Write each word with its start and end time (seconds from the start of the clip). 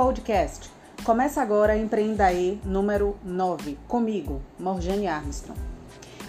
Podcast. 0.00 0.70
Começa 1.04 1.42
agora 1.42 1.76
Empreenda 1.76 2.32
E 2.32 2.58
número 2.64 3.18
9, 3.22 3.76
comigo, 3.86 4.40
Morjane 4.58 5.06
Armstrong. 5.06 5.60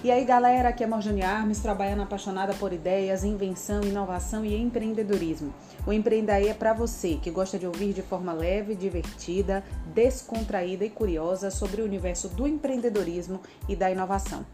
E 0.03 0.11
aí 0.11 0.25
galera, 0.25 0.67
aqui 0.67 0.83
é 0.83 0.87
Morjane 0.87 1.21
Armstrong, 1.21 1.61
trabalhando 1.61 2.01
apaixonada 2.03 2.53
por 2.55 2.73
ideias, 2.73 3.23
invenção, 3.23 3.81
inovação 3.81 4.43
e 4.43 4.57
empreendedorismo. 4.57 5.53
O 5.87 5.93
Empreenda 5.93 6.37
E 6.37 6.49
é 6.49 6.53
para 6.53 6.73
você 6.73 7.15
que 7.15 7.31
gosta 7.31 7.57
de 7.57 7.65
ouvir 7.65 7.93
de 7.93 8.01
forma 8.01 8.33
leve, 8.33 8.75
divertida, 8.75 9.63
descontraída 9.85 10.83
e 10.83 10.89
curiosa 10.89 11.49
sobre 11.49 11.81
o 11.81 11.85
universo 11.85 12.27
do 12.27 12.45
empreendedorismo 12.45 13.39
e 13.69 13.75
da 13.77 13.89
inovação. 13.89 14.45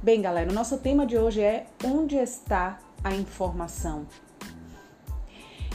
Bem, 0.00 0.22
galera, 0.22 0.52
o 0.52 0.54
nosso 0.54 0.78
tema 0.78 1.04
de 1.04 1.18
hoje 1.18 1.40
é 1.40 1.66
onde 1.84 2.14
está 2.14 2.78
a 3.02 3.12
informação? 3.12 4.06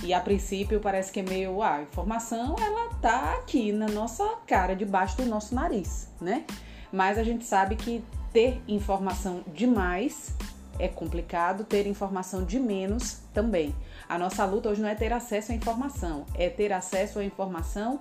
E 0.04 0.14
a 0.14 0.20
princípio 0.20 0.80
parece 0.80 1.12
que 1.12 1.20
é 1.20 1.24
meio, 1.24 1.62
ah, 1.62 1.76
a 1.76 1.82
informação 1.82 2.56
ela 2.60 2.94
tá 3.02 3.34
aqui 3.34 3.72
na 3.72 3.88
nossa 3.88 4.26
cara, 4.48 4.76
debaixo 4.76 5.18
do 5.18 5.26
nosso 5.26 5.54
nariz, 5.54 6.08
né? 6.22 6.46
Mas 6.92 7.18
a 7.18 7.24
gente 7.24 7.44
sabe 7.44 7.76
que 7.76 8.04
ter 8.32 8.62
informação 8.68 9.44
demais 9.48 10.36
é 10.80 10.88
complicado, 10.88 11.66
ter 11.66 11.86
informação 11.86 12.46
de 12.46 12.60
menos 12.60 13.20
também. 13.34 13.76
A 14.08 14.18
nossa 14.18 14.46
luta 14.46 14.70
hoje 14.70 14.82
não 14.82 14.88
é 14.88 14.96
ter 14.96 15.12
acesso 15.12 15.52
à 15.52 15.56
informação, 15.56 16.26
é 16.34 16.50
ter 16.50 16.72
acesso 16.72 17.20
à 17.20 17.24
informação 17.24 18.00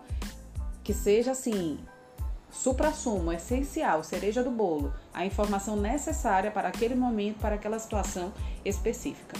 que 0.84 0.94
seja 0.94 1.32
assim, 1.32 1.78
supra-sumo, 2.50 3.32
essencial, 3.32 4.02
cereja 4.04 4.42
do 4.42 4.50
bolo, 4.50 4.92
a 5.12 5.26
informação 5.26 5.76
necessária 5.76 6.50
para 6.50 6.68
aquele 6.68 6.94
momento, 6.94 7.40
para 7.40 7.56
aquela 7.56 7.78
situação 7.78 8.32
específica. 8.64 9.36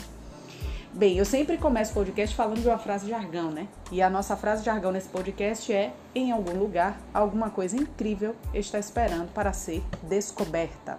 Bem, 0.92 1.18
eu 1.18 1.24
sempre 1.24 1.58
começo 1.58 1.92
o 1.92 1.94
podcast 1.94 2.34
falando 2.34 2.60
de 2.60 2.66
uma 2.66 2.78
frase 2.78 3.04
de 3.04 3.10
jargão, 3.10 3.50
né? 3.50 3.68
E 3.92 4.00
a 4.00 4.08
nossa 4.08 4.36
frase 4.36 4.62
de 4.62 4.66
jargão 4.66 4.90
nesse 4.90 5.08
podcast 5.08 5.70
é: 5.72 5.92
em 6.14 6.32
algum 6.32 6.58
lugar, 6.58 6.98
alguma 7.12 7.50
coisa 7.50 7.76
incrível 7.76 8.34
está 8.54 8.78
esperando 8.78 9.30
para 9.32 9.52
ser 9.52 9.82
descoberta. 10.02 10.98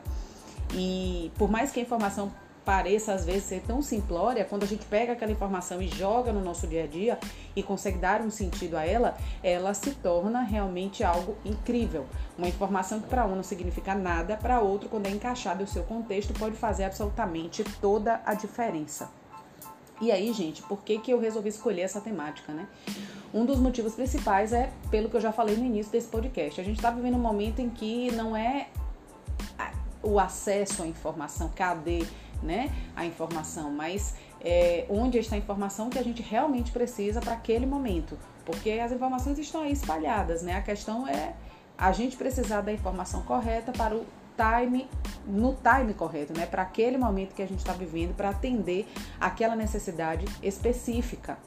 E 0.74 1.32
por 1.38 1.50
mais 1.50 1.72
que 1.72 1.80
a 1.80 1.84
informação 1.84 2.32
pareça 2.64 3.14
às 3.14 3.26
vezes 3.26 3.46
ser 3.46 3.64
tão 3.64 3.82
simplória, 3.82 4.46
quando 4.46 4.62
a 4.62 4.68
gente 4.68 4.86
pega 4.86 5.14
aquela 5.14 5.32
informação 5.32 5.82
e 5.82 5.88
joga 5.88 6.32
no 6.32 6.40
nosso 6.40 6.68
dia 6.68 6.84
a 6.84 6.88
dia 6.88 7.18
e 7.56 7.64
consegue 7.64 7.98
dar 7.98 8.22
um 8.22 8.30
sentido 8.30 8.78
a 8.78 8.86
ela, 8.86 9.18
ela 9.42 9.74
se 9.74 9.90
torna 9.96 10.44
realmente 10.44 11.04
algo 11.04 11.36
incrível. 11.44 12.06
Uma 12.38 12.48
informação 12.48 13.00
que 13.00 13.08
para 13.08 13.26
um 13.26 13.36
não 13.36 13.44
significa 13.44 13.96
nada, 13.96 14.38
para 14.38 14.62
outro, 14.62 14.88
quando 14.88 15.08
é 15.08 15.10
encaixada 15.10 15.62
no 15.62 15.68
seu 15.68 15.84
contexto, 15.84 16.32
pode 16.34 16.56
fazer 16.56 16.84
absolutamente 16.84 17.64
toda 17.82 18.22
a 18.24 18.36
diferença. 18.36 19.19
E 20.02 20.12
aí, 20.12 20.32
gente, 20.34 20.62
por 20.64 20.82
que, 20.82 20.98
que 21.00 21.12
eu 21.12 21.20
resolvi 21.20 21.50
escolher 21.50 21.82
essa 21.82 22.00
temática, 22.00 22.54
né? 22.54 22.68
Um 23.34 23.46
dos 23.46 23.60
motivos 23.60 23.94
principais 23.94 24.54
é 24.54 24.72
pelo 24.90 25.10
que 25.10 25.16
eu 25.16 25.22
já 25.22 25.32
falei 25.32 25.56
no 25.56 25.66
início 25.66 25.92
desse 25.92 26.08
podcast. 26.08 26.60
A 26.60 26.64
gente 26.64 26.78
está 26.78 26.90
vivendo 26.90 27.16
um 27.16 27.22
momento 27.22 27.60
em 27.60 27.70
que 27.70 28.12
não 28.12 28.36
é 28.36 28.68
o 30.02 30.20
acesso 30.20 30.84
à 30.84 30.88
informação, 30.88 31.52
cadê 31.56 32.06
né, 32.42 32.72
a 32.96 33.06
informação, 33.06 33.70
mas 33.70 34.16
é, 34.42 34.86
onde 34.90 35.18
está 35.18 35.36
a 35.36 35.40
informação 35.40 35.90
que 35.90 36.00
a 36.00 36.04
gente 36.04 36.22
realmente 36.22 36.72
precisa 36.72 37.20
para 37.20 37.34
aquele 37.34 37.66
momento. 37.66 38.18
Porque 38.46 38.72
as 38.72 38.92
informações 38.92 39.38
estão 39.38 39.62
aí 39.62 39.74
espalhadas, 39.74 40.42
né? 40.42 40.56
A 40.56 40.62
questão 40.62 41.08
é 41.08 41.34
a 41.78 41.92
gente 41.92 42.18
precisar 42.18 42.62
da 42.62 42.74
informação 42.74 43.22
correta 43.24 43.72
para 43.72 43.96
o 43.96 44.06
time, 44.40 44.88
no 45.28 45.56
time 45.56 45.94
correto, 45.94 46.34
né? 46.38 46.46
Para 46.46 46.62
aquele 46.62 46.98
momento 46.98 47.36
que 47.36 47.42
a 47.42 47.48
gente 47.48 47.60
está 47.60 47.74
vivendo, 47.74 48.16
para 48.16 48.30
atender 48.30 48.88
aquela 49.20 49.56
necessidade 49.56 50.26
específica. 50.42 51.38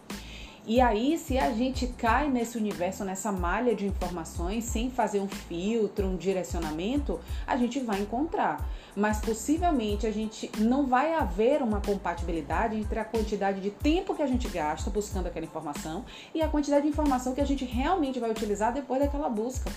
E 0.65 0.81
aí, 0.81 1.19
se 1.19 1.39
a 1.39 1.51
gente 1.51 1.89
cai 1.89 2.31
nesse 2.31 2.57
universo, 2.57 3.05
nessa 3.05 3.33
malha 3.33 3.75
de 3.75 3.85
informações, 3.85 4.65
sem 4.65 4.91
fazer 4.91 5.19
um 5.19 5.27
filtro, 5.27 6.07
um 6.07 6.17
direcionamento, 6.17 7.19
a 7.45 7.57
gente 7.57 7.81
vai 7.81 8.01
encontrar. 8.01 8.65
Mas 8.95 9.21
possivelmente 9.21 10.07
a 10.07 10.13
gente 10.13 10.49
não 10.59 10.87
vai 10.87 11.15
haver 11.15 11.63
uma 11.63 11.81
compatibilidade 11.81 12.77
entre 12.77 13.01
a 13.01 13.05
quantidade 13.05 13.61
de 13.61 13.71
tempo 13.73 14.15
que 14.15 14.23
a 14.23 14.27
gente 14.27 14.47
gasta 14.47 14.89
buscando 14.89 15.27
aquela 15.27 15.47
informação 15.47 16.05
e 16.33 16.41
a 16.41 16.47
quantidade 16.47 16.83
de 16.83 16.91
informação 16.91 17.35
que 17.35 17.41
a 17.41 17.47
gente 17.47 17.65
realmente 17.65 18.21
vai 18.21 18.31
utilizar 18.31 18.73
depois 18.73 19.01
daquela 19.01 19.29
busca 19.29 19.69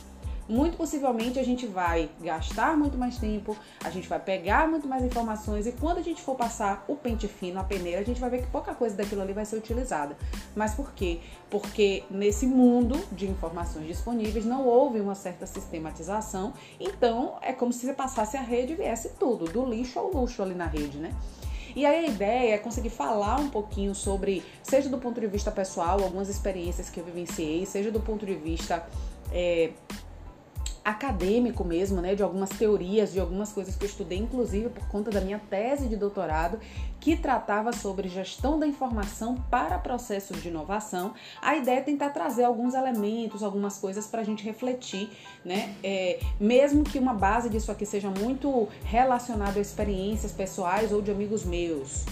muito 0.48 0.78
possivelmente 0.78 1.40
a 1.40 1.44
gente 1.44 1.66
vai 1.66 2.10
gastar 2.22 2.78
muito 2.78 2.98
mais 2.98 3.18
tempo, 3.18 3.58
a 3.84 3.90
gente 3.90 4.08
vai 4.08 4.20
pegar 4.20 4.68
muito 4.68 4.88
mais 4.88 5.04
informações 5.04 5.66
e 5.66 5.72
quando 5.72 5.98
a 5.98 6.02
gente 6.02 6.22
for 6.22 6.36
passar 6.36 6.86
o 6.88 6.96
pente 6.96 7.28
fino, 7.28 7.60
a 7.60 7.64
peneira, 7.64 8.02
a 8.02 8.04
gente 8.04 8.20
vai 8.22 8.30
ver 8.30 8.44
que 8.44 8.48
pouca 8.48 8.74
coisa 8.74 8.96
daquilo 8.96 9.22
ali 9.22 9.34
vai 9.34 9.46
ser 9.46 9.58
utilizada. 9.58 10.16
Mas 10.56 10.76
por 10.76 10.94
quê? 10.94 11.20
Porque 11.50 12.04
nesse 12.10 12.46
mundo 12.46 13.00
de 13.12 13.28
informações 13.28 13.88
disponíveis 13.88 14.46
não 14.46 14.68
houve 14.68 15.00
uma 15.00 15.16
certa 15.16 15.46
sistematização, 15.46 16.54
então 16.80 17.38
é 17.42 17.54
como 17.54 17.74
se 17.74 17.86
você 17.86 17.94
passasse 17.94 18.38
a 18.38 18.42
rede 18.42 18.74
e 18.74 18.76
viesse 18.76 19.10
tudo, 19.20 19.46
do 19.46 19.66
lixo 19.66 20.00
ao 20.00 20.12
luxo 20.12 20.42
ali 20.42 20.54
na 20.54 20.68
rede, 20.68 20.98
né? 20.98 21.14
E 21.76 21.86
aí 21.86 22.06
a 22.06 22.08
ideia 22.08 22.56
é 22.56 22.58
conseguir 22.58 22.90
falar 22.90 23.38
um 23.38 23.50
pouquinho 23.50 23.94
sobre, 23.94 24.42
seja 24.64 24.88
do 24.88 24.98
ponto 24.98 25.20
de 25.20 25.28
vista 25.28 25.52
pessoal, 25.52 26.02
algumas 26.02 26.30
experiências 26.30 26.90
que 26.90 27.02
eu 27.02 27.04
vivenciei, 27.04 27.66
seja 27.66 27.92
do 27.92 28.00
ponto 28.00 28.26
de 28.26 28.34
vista 28.34 28.88
é, 29.30 29.72
acadêmico 30.86 31.64
mesmo, 31.64 32.00
né, 32.00 32.14
de 32.14 32.22
algumas 32.22 32.50
teorias, 32.50 33.12
de 33.12 33.20
algumas 33.20 33.52
coisas 33.52 33.76
que 33.76 33.84
eu 33.84 33.90
estudei, 33.90 34.20
inclusive 34.20 34.70
por 34.70 34.88
conta 34.88 35.10
da 35.10 35.20
minha 35.20 35.40
tese 35.40 35.88
de 35.88 35.96
doutorado, 35.96 36.60
que 37.00 37.18
tratava 37.18 37.74
sobre 37.74 38.08
gestão 38.08 38.60
da 38.60 38.68
informação 38.68 39.36
para 39.50 39.80
processos 39.80 40.44
de 40.44 40.50
inovação. 40.50 41.16
A 41.42 41.56
ideia 41.56 41.80
é 41.80 41.82
tentar 41.82 42.12
trazer 42.12 42.44
alguns 42.44 42.76
elementos, 42.76 43.42
algumas 43.42 43.80
coisas 43.80 44.06
para 44.06 44.22
a 44.22 44.24
gente 44.24 44.44
refletir, 44.44 45.10
né, 45.44 45.74
é, 45.84 46.20
mesmo 46.40 46.84
que 46.84 47.00
uma 47.00 47.16
base 47.16 47.50
disso 47.50 47.72
aqui 47.72 47.86
seja 47.86 48.12
muito 48.12 48.68
relacionada 48.84 49.58
a 49.58 49.62
experiências 49.62 50.32
pessoais 50.32 50.92
ou 50.92 51.02
de 51.02 51.10
amigos 51.10 51.44
meus 51.44 52.06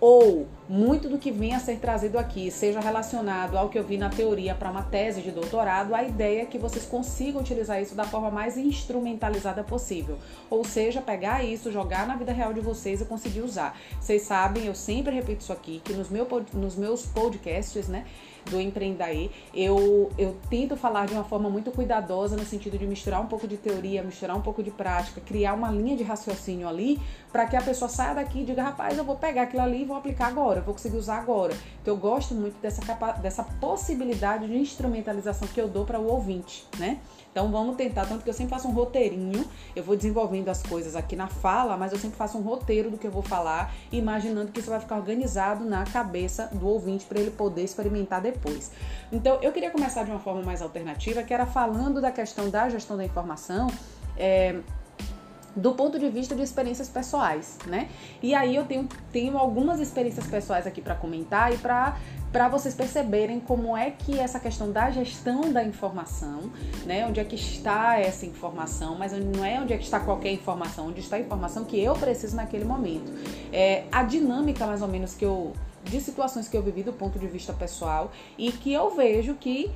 ou 0.00 0.46
muito 0.68 1.08
do 1.08 1.18
que 1.18 1.30
vem 1.30 1.54
a 1.54 1.58
ser 1.58 1.78
trazido 1.78 2.18
aqui 2.18 2.50
seja 2.50 2.78
relacionado 2.78 3.56
ao 3.56 3.68
que 3.68 3.78
eu 3.78 3.84
vi 3.84 3.96
na 3.96 4.10
teoria 4.10 4.54
para 4.54 4.70
uma 4.70 4.82
tese 4.82 5.22
de 5.22 5.30
doutorado, 5.30 5.94
a 5.94 6.02
ideia 6.02 6.42
é 6.42 6.44
que 6.44 6.58
vocês 6.58 6.84
consigam 6.84 7.40
utilizar 7.40 7.80
isso 7.80 7.94
da 7.94 8.04
forma 8.04 8.30
mais 8.30 8.56
instrumentalizada 8.56 9.64
possível. 9.64 10.18
Ou 10.50 10.64
seja, 10.64 11.00
pegar 11.00 11.42
isso, 11.42 11.72
jogar 11.72 12.06
na 12.06 12.16
vida 12.16 12.32
real 12.32 12.52
de 12.52 12.60
vocês 12.60 13.00
e 13.00 13.04
conseguir 13.04 13.40
usar. 13.40 13.78
Vocês 14.00 14.22
sabem, 14.22 14.66
eu 14.66 14.74
sempre 14.74 15.14
repito 15.14 15.42
isso 15.42 15.52
aqui, 15.52 15.80
que 15.82 15.92
nos, 15.94 16.10
meu, 16.10 16.26
nos 16.52 16.76
meus 16.76 17.06
podcasts, 17.06 17.88
né? 17.88 18.04
Do 18.48 18.60
Empreendaí, 18.60 19.30
eu, 19.54 20.10
eu 20.18 20.36
tento 20.48 20.76
falar 20.76 21.06
de 21.06 21.14
uma 21.14 21.24
forma 21.24 21.48
muito 21.48 21.70
cuidadosa 21.70 22.36
no 22.36 22.44
sentido 22.44 22.78
de 22.78 22.86
misturar 22.86 23.20
um 23.20 23.26
pouco 23.26 23.46
de 23.46 23.56
teoria, 23.56 24.02
misturar 24.02 24.36
um 24.36 24.40
pouco 24.40 24.62
de 24.62 24.70
prática, 24.70 25.20
criar 25.20 25.54
uma 25.54 25.70
linha 25.70 25.96
de 25.96 26.02
raciocínio 26.02 26.68
ali 26.68 27.00
para 27.30 27.46
que 27.46 27.56
a 27.56 27.60
pessoa 27.60 27.88
saia 27.88 28.14
daqui 28.14 28.40
e 28.40 28.44
diga, 28.44 28.62
rapaz, 28.62 28.96
eu 28.96 29.04
vou 29.04 29.16
pegar 29.16 29.42
aquilo 29.42 29.62
ali 29.62 29.82
e 29.82 29.84
vou 29.84 29.96
aplicar 29.96 30.28
agora, 30.28 30.60
eu 30.60 30.64
vou 30.64 30.74
conseguir 30.74 30.96
usar 30.96 31.18
agora. 31.18 31.54
Então 31.82 31.94
eu 31.94 32.00
gosto 32.00 32.34
muito 32.34 32.58
dessa, 32.60 32.82
dessa 33.20 33.44
possibilidade 33.44 34.46
de 34.46 34.56
instrumentalização 34.56 35.46
que 35.48 35.60
eu 35.60 35.68
dou 35.68 35.84
para 35.84 35.98
o 35.98 36.06
ouvinte, 36.10 36.66
né? 36.78 36.98
Então 37.30 37.50
vamos 37.50 37.76
tentar, 37.76 38.06
tanto 38.06 38.24
que 38.24 38.30
eu 38.30 38.34
sempre 38.34 38.50
faço 38.50 38.68
um 38.68 38.72
roteirinho, 38.72 39.44
eu 39.76 39.82
vou 39.82 39.96
desenvolvendo 39.96 40.48
as 40.48 40.62
coisas 40.62 40.96
aqui 40.96 41.14
na 41.14 41.28
fala, 41.28 41.76
mas 41.76 41.92
eu 41.92 41.98
sempre 41.98 42.16
faço 42.16 42.38
um 42.38 42.42
roteiro 42.42 42.90
do 42.90 42.98
que 42.98 43.06
eu 43.06 43.10
vou 43.10 43.22
falar, 43.22 43.72
imaginando 43.92 44.50
que 44.50 44.60
isso 44.60 44.70
vai 44.70 44.80
ficar 44.80 44.96
organizado 44.96 45.64
na 45.64 45.84
cabeça 45.84 46.48
do 46.52 46.66
ouvinte 46.66 47.04
para 47.04 47.20
ele 47.20 47.30
poder 47.30 47.62
experimentar 47.62 48.20
depois. 48.20 48.72
Então 49.12 49.38
eu 49.42 49.52
queria 49.52 49.70
começar 49.70 50.04
de 50.04 50.10
uma 50.10 50.20
forma 50.20 50.42
mais 50.42 50.62
alternativa, 50.62 51.22
que 51.22 51.32
era 51.32 51.46
falando 51.46 52.00
da 52.00 52.10
questão 52.10 52.50
da 52.50 52.68
gestão 52.68 52.96
da 52.96 53.04
informação. 53.04 53.68
É, 54.16 54.60
do 55.58 55.72
ponto 55.72 55.98
de 55.98 56.08
vista 56.08 56.34
de 56.34 56.42
experiências 56.42 56.88
pessoais, 56.88 57.58
né? 57.66 57.88
E 58.22 58.34
aí 58.34 58.54
eu 58.54 58.64
tenho, 58.64 58.88
tenho 59.12 59.36
algumas 59.36 59.80
experiências 59.80 60.26
pessoais 60.26 60.66
aqui 60.66 60.80
para 60.80 60.94
comentar 60.94 61.52
e 61.52 61.58
para 61.58 61.96
para 62.32 62.48
vocês 62.48 62.74
perceberem 62.74 63.40
como 63.40 63.76
é 63.76 63.90
que 63.90 64.18
essa 64.18 64.38
questão 64.38 64.70
da 64.70 64.90
gestão 64.90 65.52
da 65.52 65.64
informação, 65.64 66.50
né? 66.84 67.06
Onde 67.06 67.20
é 67.20 67.24
que 67.24 67.34
está 67.34 67.98
essa 67.98 68.26
informação, 68.26 68.96
mas 68.96 69.12
não 69.12 69.44
é 69.44 69.60
onde 69.60 69.72
é 69.72 69.78
que 69.78 69.84
está 69.84 69.98
qualquer 70.00 70.32
informação, 70.32 70.88
onde 70.88 71.00
está 71.00 71.16
a 71.16 71.20
informação 71.20 71.64
que 71.64 71.80
eu 71.80 71.94
preciso 71.94 72.36
naquele 72.36 72.64
momento. 72.64 73.10
É 73.52 73.84
a 73.90 74.02
dinâmica 74.02 74.66
mais 74.66 74.82
ou 74.82 74.88
menos 74.88 75.14
que 75.14 75.24
eu 75.24 75.52
de 75.84 76.00
situações 76.00 76.48
que 76.48 76.56
eu 76.56 76.62
vivi 76.62 76.82
do 76.82 76.92
ponto 76.92 77.18
de 77.18 77.26
vista 77.26 77.52
pessoal 77.52 78.12
e 78.36 78.52
que 78.52 78.72
eu 78.72 78.94
vejo 78.94 79.34
que 79.34 79.70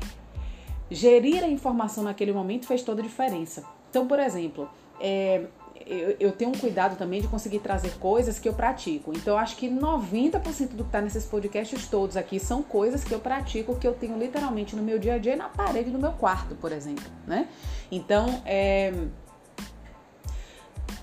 gerir 0.91 1.43
a 1.43 1.49
informação 1.49 2.05
naquele 2.05 2.33
momento 2.33 2.67
fez 2.67 2.83
toda 2.83 3.01
a 3.01 3.05
diferença. 3.05 3.65
Então, 3.89 4.07
por 4.07 4.19
exemplo, 4.19 4.69
é, 5.01 5.47
eu, 5.87 6.17
eu, 6.19 6.33
tenho 6.33 6.51
um 6.51 6.55
cuidado 6.55 6.97
também 6.97 7.21
de 7.21 7.29
conseguir 7.29 7.59
trazer 7.61 7.93
coisas 7.99 8.39
que 8.39 8.49
eu 8.49 8.55
pratico. 8.55 9.13
Então, 9.15 9.35
eu 9.35 9.39
acho 9.39 9.57
que 9.57 9.69
90% 9.69 10.71
do 10.71 10.85
que 10.85 10.89
está 10.89 11.01
nesses 11.01 11.25
podcasts 11.25 11.87
todos 11.89 12.17
aqui 12.17 12.39
são 12.39 12.63
coisas 12.63 13.05
que 13.05 13.13
eu 13.13 13.21
pratico, 13.21 13.77
que 13.77 13.87
eu 13.87 13.95
tenho 13.95 14.19
literalmente 14.19 14.75
no 14.77 14.83
meu 14.83 14.99
dia 14.99 15.15
a 15.15 15.19
dia 15.19 15.37
na 15.37 15.49
parede 15.49 15.91
do 15.91 15.99
meu 15.99 16.13
quarto, 16.13 16.55
por 16.55 16.73
exemplo, 16.73 17.05
né? 17.27 17.49
Então, 17.91 18.43
é, 18.45 18.93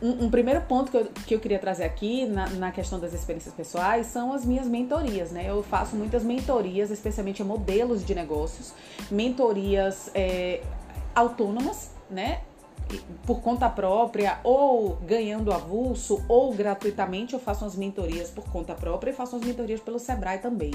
um, 0.01 0.25
um, 0.25 0.29
primeiro 0.29 0.61
ponto 0.61 0.91
que 0.91 0.97
eu, 0.97 1.05
que 1.27 1.35
eu 1.35 1.39
queria 1.39 1.59
trazer 1.59 1.83
aqui 1.83 2.25
na, 2.25 2.49
na, 2.51 2.71
questão 2.71 2.99
das 2.99 3.13
experiências 3.13 3.53
pessoais 3.53 4.07
são 4.07 4.31
as 4.31 4.45
minhas 4.45 4.67
mentorias, 4.67 5.31
né? 5.31 5.49
Eu 5.49 5.61
faço 5.61 5.95
muitas 5.95 6.23
mentorias, 6.23 6.89
especialmente 6.89 7.43
modelos 7.43 8.05
de 8.05 8.15
negócios, 8.15 8.73
mentorias 9.11 10.09
é, 10.13 10.61
autônomas, 11.13 11.91
né? 12.09 12.41
Por 13.25 13.41
conta 13.41 13.69
própria 13.69 14.39
ou 14.43 14.95
ganhando 15.05 15.53
avulso 15.53 16.23
ou 16.27 16.53
gratuitamente 16.53 17.33
eu 17.33 17.39
faço 17.39 17.65
as 17.65 17.75
mentorias 17.75 18.29
por 18.29 18.43
conta 18.45 18.73
própria 18.73 19.11
e 19.11 19.13
faço 19.13 19.35
as 19.35 19.43
mentorias 19.43 19.79
pelo 19.79 19.99
Sebrae 19.99 20.39
também. 20.39 20.71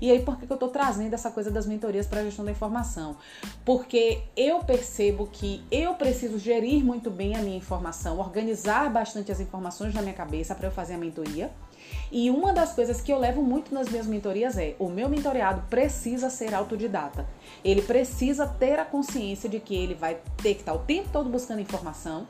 E 0.00 0.10
aí 0.10 0.20
por 0.20 0.38
que 0.38 0.50
eu 0.50 0.56
tô 0.56 0.68
trazendo 0.68 1.12
essa 1.14 1.30
coisa 1.30 1.50
das 1.50 1.66
mentorias 1.66 2.06
para 2.06 2.24
gestão 2.24 2.44
da 2.44 2.50
informação? 2.50 3.16
Porque 3.64 4.22
eu 4.36 4.60
percebo 4.60 5.26
que 5.26 5.62
eu 5.70 5.94
preciso 5.94 6.38
gerir 6.38 6.84
muito 6.84 7.10
bem 7.10 7.36
a 7.36 7.40
minha 7.40 7.56
informação, 7.56 8.18
organizar 8.18 8.90
bastante 8.90 9.30
as 9.30 9.40
informações 9.40 9.94
na 9.94 10.02
minha 10.02 10.14
cabeça 10.14 10.54
para 10.54 10.68
eu 10.68 10.72
fazer 10.72 10.94
a 10.94 10.98
mentoria. 10.98 11.50
E 12.10 12.30
uma 12.30 12.52
das 12.52 12.72
coisas 12.72 13.00
que 13.00 13.12
eu 13.12 13.18
levo 13.18 13.42
muito 13.42 13.72
nas 13.72 13.88
minhas 13.88 14.06
mentorias 14.06 14.56
é: 14.56 14.74
o 14.78 14.88
meu 14.88 15.08
mentoreado 15.08 15.62
precisa 15.68 16.30
ser 16.30 16.54
autodidata. 16.54 17.26
Ele 17.64 17.82
precisa 17.82 18.46
ter 18.46 18.78
a 18.78 18.84
consciência 18.84 19.48
de 19.48 19.60
que 19.60 19.74
ele 19.74 19.94
vai 19.94 20.18
ter 20.42 20.54
que 20.54 20.60
estar 20.60 20.74
o 20.74 20.78
tempo 20.78 21.08
todo 21.12 21.28
buscando 21.28 21.60
informação 21.60 22.26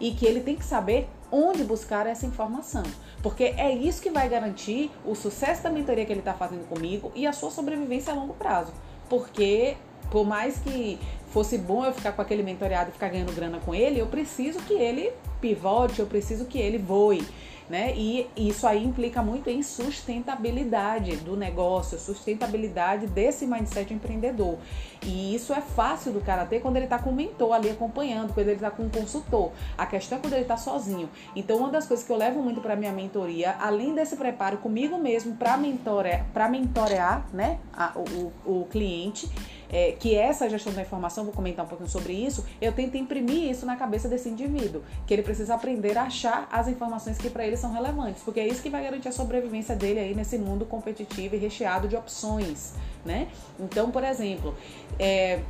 e 0.00 0.12
que 0.12 0.26
ele 0.26 0.40
tem 0.40 0.56
que 0.56 0.64
saber 0.64 1.08
onde 1.30 1.64
buscar 1.64 2.06
essa 2.06 2.26
informação. 2.26 2.82
Porque 3.22 3.44
é 3.56 3.72
isso 3.72 4.02
que 4.02 4.10
vai 4.10 4.28
garantir 4.28 4.90
o 5.04 5.14
sucesso 5.14 5.62
da 5.62 5.70
mentoria 5.70 6.04
que 6.04 6.12
ele 6.12 6.20
está 6.20 6.34
fazendo 6.34 6.68
comigo 6.68 7.10
e 7.14 7.26
a 7.26 7.32
sua 7.32 7.50
sobrevivência 7.50 8.12
a 8.12 8.16
longo 8.16 8.34
prazo. 8.34 8.72
Porque, 9.08 9.76
por 10.10 10.26
mais 10.26 10.58
que 10.58 10.98
fosse 11.28 11.56
bom 11.56 11.84
eu 11.84 11.92
ficar 11.92 12.12
com 12.12 12.20
aquele 12.20 12.42
mentoreado 12.42 12.90
e 12.90 12.92
ficar 12.92 13.08
ganhando 13.08 13.32
grana 13.34 13.58
com 13.60 13.74
ele, 13.74 13.98
eu 13.98 14.06
preciso 14.06 14.60
que 14.60 14.74
ele 14.74 15.12
pivote, 15.40 16.00
eu 16.00 16.06
preciso 16.06 16.44
que 16.44 16.58
ele 16.58 16.78
voe 16.78 17.26
né? 17.72 17.94
E 17.96 18.28
isso 18.36 18.66
aí 18.66 18.84
implica 18.84 19.22
muito 19.22 19.48
em 19.48 19.62
sustentabilidade 19.62 21.16
do 21.16 21.34
negócio, 21.34 21.98
sustentabilidade 21.98 23.06
desse 23.06 23.46
mindset 23.46 23.94
empreendedor. 23.94 24.58
E 25.02 25.34
isso 25.34 25.54
é 25.54 25.62
fácil 25.62 26.12
do 26.12 26.20
cara 26.20 26.44
ter 26.44 26.60
quando 26.60 26.76
ele 26.76 26.84
está 26.84 26.98
com 26.98 27.08
um 27.08 27.14
mentor 27.14 27.54
ali 27.54 27.70
acompanhando, 27.70 28.34
quando 28.34 28.48
ele 28.48 28.56
está 28.56 28.70
com 28.70 28.82
um 28.82 28.90
consultor. 28.90 29.52
A 29.78 29.86
questão 29.86 30.18
é 30.18 30.20
quando 30.20 30.34
ele 30.34 30.42
está 30.42 30.58
sozinho. 30.58 31.08
Então, 31.34 31.56
uma 31.56 31.70
das 31.70 31.86
coisas 31.86 32.04
que 32.04 32.12
eu 32.12 32.16
levo 32.18 32.42
muito 32.42 32.60
para 32.60 32.76
minha 32.76 32.92
mentoria, 32.92 33.56
além 33.58 33.94
desse 33.94 34.16
preparo 34.16 34.58
comigo 34.58 34.98
mesmo 34.98 35.34
para 35.36 35.56
mentorear, 35.56 36.26
mentorear, 36.50 37.26
né, 37.32 37.58
a, 37.72 37.94
o, 37.96 38.32
o 38.44 38.66
cliente, 38.66 39.30
é, 39.72 39.92
que 39.92 40.14
essa 40.14 40.48
gestão 40.48 40.72
da 40.72 40.82
informação, 40.82 41.24
vou 41.24 41.32
comentar 41.32 41.64
um 41.64 41.68
pouquinho 41.68 41.88
sobre 41.88 42.12
isso, 42.12 42.44
eu 42.60 42.72
tento 42.72 42.96
imprimir 42.96 43.50
isso 43.50 43.64
na 43.64 43.74
cabeça 43.74 44.06
desse 44.08 44.28
indivíduo, 44.28 44.82
que 45.06 45.14
ele 45.14 45.22
precisa 45.22 45.54
aprender 45.54 45.96
a 45.96 46.02
achar 46.02 46.46
as 46.52 46.68
informações 46.68 47.16
que 47.16 47.30
para 47.30 47.46
ele 47.46 47.56
são 47.56 47.72
relevantes, 47.72 48.22
porque 48.22 48.38
é 48.38 48.46
isso 48.46 48.62
que 48.62 48.68
vai 48.68 48.84
garantir 48.84 49.08
a 49.08 49.12
sobrevivência 49.12 49.74
dele 49.74 49.98
aí 49.98 50.14
nesse 50.14 50.36
mundo 50.36 50.66
competitivo 50.66 51.34
e 51.34 51.38
recheado 51.38 51.88
de 51.88 51.96
opções, 51.96 52.74
né? 53.04 53.28
Então, 53.58 53.90
por 53.90 54.04
exemplo, 54.04 54.54
é, 54.98 55.40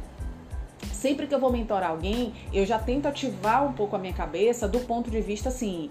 sempre 0.93 1.27
que 1.27 1.35
eu 1.35 1.41
vou 1.41 1.51
mentorar 1.51 1.91
alguém, 1.91 2.33
eu 2.53 2.65
já 2.65 2.79
tento 2.79 3.07
ativar 3.07 3.67
um 3.67 3.73
pouco 3.73 3.97
a 3.97 3.99
minha 3.99 4.13
cabeça 4.15 4.69
do 4.69 4.81
ponto 4.81 5.11
de 5.11 5.21
vista 5.21 5.49
assim. 5.49 5.91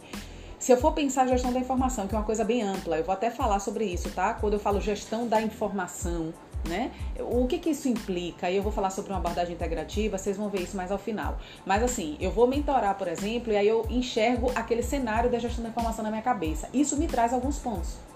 Se 0.57 0.71
eu 0.71 0.77
for 0.77 0.93
pensar 0.93 1.27
gestão 1.27 1.51
da 1.51 1.59
informação, 1.59 2.07
que 2.07 2.13
é 2.13 2.17
uma 2.17 2.23
coisa 2.23 2.43
bem 2.43 2.61
ampla, 2.61 2.97
eu 2.97 3.03
vou 3.03 3.13
até 3.13 3.31
falar 3.31 3.59
sobre 3.59 3.83
isso, 3.83 4.11
tá? 4.11 4.35
Quando 4.35 4.53
eu 4.53 4.59
falo 4.59 4.79
gestão 4.79 5.27
da 5.27 5.41
informação, 5.41 6.31
né? 6.67 6.91
O 7.19 7.47
que, 7.47 7.57
que 7.57 7.69
isso 7.69 7.87
implica? 7.87 8.51
Eu 8.51 8.63
vou 8.63 8.71
falar 8.71 8.89
sobre 8.89 9.11
uma 9.11 9.19
abordagem 9.19 9.53
integrativa, 9.53 10.17
vocês 10.17 10.37
vão 10.37 10.49
ver 10.49 10.61
isso 10.61 10.77
mais 10.77 10.91
ao 10.91 10.97
final. 10.97 11.37
Mas 11.65 11.83
assim, 11.83 12.17
eu 12.19 12.31
vou 12.31 12.47
mentorar, 12.47 12.97
por 12.97 13.07
exemplo, 13.07 13.51
e 13.51 13.57
aí 13.57 13.67
eu 13.67 13.85
enxergo 13.89 14.51
aquele 14.55 14.83
cenário 14.83 15.29
da 15.29 15.39
gestão 15.39 15.63
da 15.63 15.69
informação 15.69 16.03
na 16.03 16.09
minha 16.09 16.21
cabeça. 16.21 16.69
Isso 16.73 16.97
me 16.97 17.07
traz 17.07 17.33
alguns 17.33 17.57
pontos. 17.59 18.10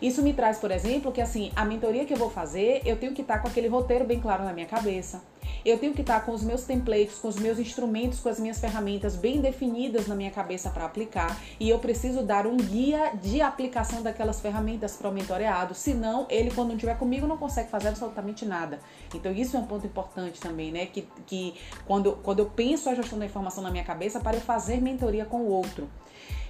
Isso 0.00 0.22
me 0.22 0.32
traz, 0.32 0.58
por 0.58 0.70
exemplo, 0.70 1.12
que 1.12 1.20
assim, 1.20 1.50
a 1.56 1.64
mentoria 1.64 2.04
que 2.04 2.12
eu 2.12 2.18
vou 2.18 2.30
fazer, 2.30 2.82
eu 2.84 2.96
tenho 2.96 3.12
que 3.12 3.22
estar 3.22 3.38
com 3.38 3.48
aquele 3.48 3.68
roteiro 3.68 4.04
bem 4.04 4.20
claro 4.20 4.44
na 4.44 4.52
minha 4.52 4.66
cabeça. 4.66 5.22
Eu 5.64 5.78
tenho 5.78 5.92
que 5.94 6.00
estar 6.00 6.24
com 6.24 6.32
os 6.32 6.42
meus 6.42 6.64
templates, 6.64 7.18
com 7.18 7.28
os 7.28 7.36
meus 7.36 7.58
instrumentos, 7.58 8.20
com 8.20 8.28
as 8.28 8.38
minhas 8.38 8.58
ferramentas 8.58 9.16
bem 9.16 9.40
definidas 9.40 10.06
na 10.06 10.14
minha 10.14 10.30
cabeça 10.30 10.70
para 10.70 10.84
aplicar. 10.84 11.40
E 11.58 11.68
eu 11.68 11.78
preciso 11.78 12.22
dar 12.22 12.46
um 12.46 12.56
guia 12.56 13.12
de 13.20 13.40
aplicação 13.40 14.02
daquelas 14.02 14.40
ferramentas 14.40 14.96
para 14.96 15.08
o 15.08 15.12
mentoreado. 15.12 15.74
Senão, 15.74 16.26
ele, 16.30 16.50
quando 16.52 16.68
não 16.68 16.76
estiver 16.76 16.96
comigo, 16.96 17.26
não 17.26 17.36
consegue 17.36 17.68
fazer 17.68 17.88
absolutamente 17.88 18.44
nada. 18.44 18.78
Então, 19.14 19.32
isso 19.32 19.56
é 19.56 19.60
um 19.60 19.66
ponto 19.66 19.86
importante 19.86 20.40
também, 20.40 20.70
né? 20.70 20.86
Que, 20.86 21.08
que 21.26 21.54
quando, 21.84 22.12
quando 22.22 22.40
eu 22.40 22.46
penso 22.46 22.88
a 22.88 22.94
gestão 22.94 23.18
da 23.18 23.26
informação 23.26 23.62
na 23.62 23.70
minha 23.70 23.84
cabeça, 23.84 24.20
para 24.20 24.36
eu 24.36 24.40
fazer 24.40 24.80
mentoria 24.80 25.24
com 25.24 25.38
o 25.38 25.48
outro. 25.48 25.88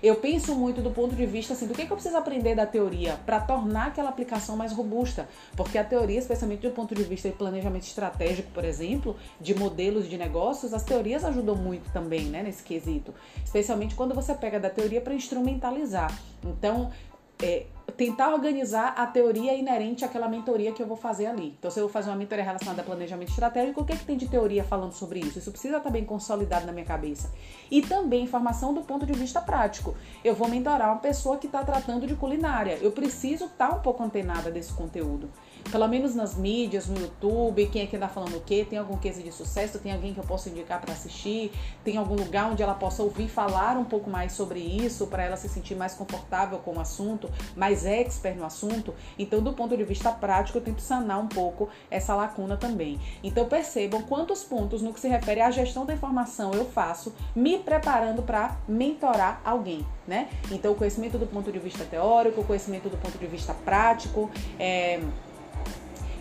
Eu 0.06 0.14
penso 0.14 0.54
muito 0.54 0.80
do 0.80 0.92
ponto 0.92 1.16
de 1.16 1.26
vista 1.26 1.52
assim, 1.52 1.66
do 1.66 1.74
que, 1.74 1.84
que 1.84 1.90
eu 1.92 1.96
preciso 1.96 2.16
aprender 2.16 2.54
da 2.54 2.64
teoria 2.64 3.18
para 3.26 3.40
tornar 3.40 3.88
aquela 3.88 4.08
aplicação 4.08 4.56
mais 4.56 4.70
robusta. 4.70 5.28
Porque 5.56 5.76
a 5.76 5.82
teoria, 5.82 6.20
especialmente 6.20 6.62
do 6.62 6.70
ponto 6.70 6.94
de 6.94 7.02
vista 7.02 7.28
de 7.28 7.34
planejamento 7.34 7.82
estratégico, 7.82 8.48
por 8.52 8.64
exemplo, 8.64 9.16
de 9.40 9.52
modelos 9.52 10.08
de 10.08 10.16
negócios, 10.16 10.72
as 10.72 10.84
teorias 10.84 11.24
ajudam 11.24 11.56
muito 11.56 11.90
também, 11.90 12.26
né, 12.26 12.40
nesse 12.44 12.62
quesito. 12.62 13.12
Especialmente 13.44 13.96
quando 13.96 14.14
você 14.14 14.32
pega 14.32 14.60
da 14.60 14.70
teoria 14.70 15.00
para 15.00 15.12
instrumentalizar. 15.12 16.16
Então, 16.44 16.92
é, 17.42 17.66
tentar 17.92 18.32
organizar 18.32 18.94
a 18.96 19.06
teoria 19.06 19.54
inerente 19.54 20.04
àquela 20.04 20.28
mentoria 20.28 20.72
que 20.72 20.82
eu 20.82 20.86
vou 20.86 20.96
fazer 20.96 21.26
ali. 21.26 21.54
Então, 21.58 21.70
se 21.70 21.78
eu 21.78 21.84
vou 21.84 21.92
fazer 21.92 22.10
uma 22.10 22.16
mentoria 22.16 22.44
relacionada 22.44 22.82
a 22.82 22.84
planejamento 22.84 23.30
estratégico, 23.30 23.80
o 23.80 23.84
que, 23.84 23.92
é 23.92 23.96
que 23.96 24.04
tem 24.04 24.16
de 24.16 24.28
teoria 24.28 24.64
falando 24.64 24.92
sobre 24.92 25.20
isso? 25.20 25.38
Isso 25.38 25.50
precisa 25.50 25.76
estar 25.78 25.90
bem 25.90 26.04
consolidado 26.04 26.66
na 26.66 26.72
minha 26.72 26.84
cabeça. 26.84 27.32
E 27.70 27.82
também 27.82 28.24
informação 28.24 28.74
do 28.74 28.82
ponto 28.82 29.06
de 29.06 29.12
vista 29.12 29.40
prático. 29.40 29.94
Eu 30.24 30.34
vou 30.34 30.48
mentorar 30.48 30.88
uma 30.88 31.00
pessoa 31.00 31.38
que 31.38 31.46
está 31.46 31.64
tratando 31.64 32.06
de 32.06 32.14
culinária. 32.14 32.78
Eu 32.80 32.92
preciso 32.92 33.46
estar 33.46 33.70
um 33.70 33.80
pouco 33.80 34.02
antenada 34.02 34.50
desse 34.50 34.72
conteúdo 34.72 35.30
pelo 35.70 35.88
menos 35.88 36.14
nas 36.14 36.34
mídias, 36.36 36.86
no 36.86 36.98
YouTube, 36.98 37.66
quem 37.66 37.82
é 37.82 37.86
que 37.86 37.96
anda 37.96 38.08
falando 38.08 38.36
o 38.36 38.40
quê? 38.40 38.66
Tem 38.68 38.78
algum 38.78 38.96
case 38.96 39.22
de 39.22 39.32
sucesso? 39.32 39.78
Tem 39.78 39.92
alguém 39.92 40.14
que 40.14 40.20
eu 40.20 40.24
possa 40.24 40.48
indicar 40.48 40.80
para 40.80 40.92
assistir? 40.92 41.52
Tem 41.84 41.96
algum 41.96 42.14
lugar 42.14 42.50
onde 42.50 42.62
ela 42.62 42.74
possa 42.74 43.02
ouvir 43.02 43.28
falar 43.28 43.76
um 43.76 43.84
pouco 43.84 44.08
mais 44.08 44.32
sobre 44.32 44.60
isso, 44.60 45.06
para 45.06 45.24
ela 45.24 45.36
se 45.36 45.48
sentir 45.48 45.74
mais 45.74 45.94
confortável 45.94 46.58
com 46.58 46.74
o 46.74 46.80
assunto, 46.80 47.30
mais 47.56 47.84
expert 47.84 48.36
no 48.36 48.44
assunto? 48.44 48.94
Então, 49.18 49.42
do 49.42 49.52
ponto 49.52 49.76
de 49.76 49.84
vista 49.84 50.10
prático, 50.10 50.58
eu 50.58 50.62
tento 50.62 50.80
sanar 50.80 51.20
um 51.20 51.28
pouco 51.28 51.68
essa 51.90 52.14
lacuna 52.14 52.56
também. 52.56 52.98
Então, 53.22 53.46
percebam 53.46 54.02
quantos 54.02 54.42
pontos 54.42 54.82
no 54.82 54.92
que 54.92 55.00
se 55.00 55.08
refere 55.08 55.40
à 55.40 55.50
gestão 55.50 55.84
da 55.84 55.94
informação 55.94 56.52
eu 56.52 56.64
faço 56.64 57.14
me 57.34 57.58
preparando 57.58 58.22
para 58.22 58.56
mentorar 58.68 59.40
alguém, 59.44 59.86
né? 60.06 60.28
Então, 60.50 60.72
o 60.72 60.74
conhecimento 60.74 61.18
do 61.18 61.26
ponto 61.26 61.50
de 61.50 61.58
vista 61.58 61.84
teórico, 61.84 62.40
o 62.40 62.44
conhecimento 62.44 62.88
do 62.88 62.96
ponto 62.96 63.18
de 63.18 63.26
vista 63.26 63.52
prático, 63.52 64.30
é 64.58 65.00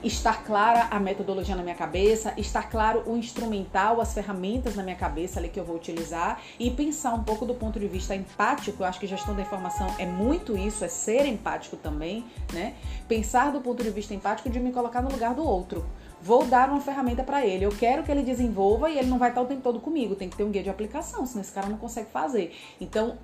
estar 0.05 0.43
clara 0.43 0.88
a 0.91 1.00
metodologia 1.00 1.55
na 1.55 1.63
minha 1.63 1.75
cabeça, 1.75 2.33
estar 2.38 2.69
claro 2.69 3.03
o 3.07 3.17
instrumental, 3.17 4.00
as 4.00 4.13
ferramentas 4.13 4.75
na 4.75 4.83
minha 4.83 4.95
cabeça 4.95 5.39
ali 5.39 5.50
que 5.50 5.59
eu 5.59 5.65
vou 5.65 5.75
utilizar 5.75 6.39
e 6.59 6.69
pensar 6.69 7.13
um 7.15 7.24
pouco 7.24 7.43
do 7.43 7.55
ponto 7.55 7.79
de 7.79 7.88
vista 7.88 8.15
empático. 8.15 8.83
Eu 8.83 8.88
acho 8.88 9.00
que 9.00 9.07
gestão 9.07 9.35
da 9.35 9.41
informação 9.41 9.88
é 9.97 10.05
muito 10.05 10.55
isso, 10.55 10.85
é 10.85 10.88
ser 10.88 11.25
empático 11.25 11.75
também, 11.75 12.24
né? 12.53 12.75
Pensar 13.07 13.51
do 13.51 13.59
ponto 13.62 13.83
de 13.83 13.89
vista 13.89 14.13
empático 14.13 14.47
de 14.47 14.59
me 14.59 14.71
colocar 14.71 15.01
no 15.01 15.09
lugar 15.09 15.33
do 15.33 15.43
outro. 15.43 15.83
Vou 16.21 16.45
dar 16.45 16.69
uma 16.69 16.81
ferramenta 16.81 17.24
para 17.24 17.45
ele. 17.45 17.65
Eu 17.65 17.71
quero 17.71 18.03
que 18.03 18.12
ele 18.12 18.24
desenvolva 18.24 18.89
e 18.89 18.97
ele 18.97 19.07
não 19.07 19.17
vai 19.17 19.29
estar 19.29 19.41
o 19.41 19.45
tempo 19.45 19.62
todo 19.62 19.79
comigo. 19.79 20.15
Tem 20.15 20.29
que 20.29 20.35
ter 20.35 20.43
um 20.43 20.50
guia 20.50 20.63
de 20.63 20.69
aplicação, 20.69 21.25
senão 21.25 21.41
esse 21.41 21.51
cara 21.51 21.67
não 21.67 21.77
consegue 21.77 22.09
fazer. 22.09 22.55
Então, 22.79 23.17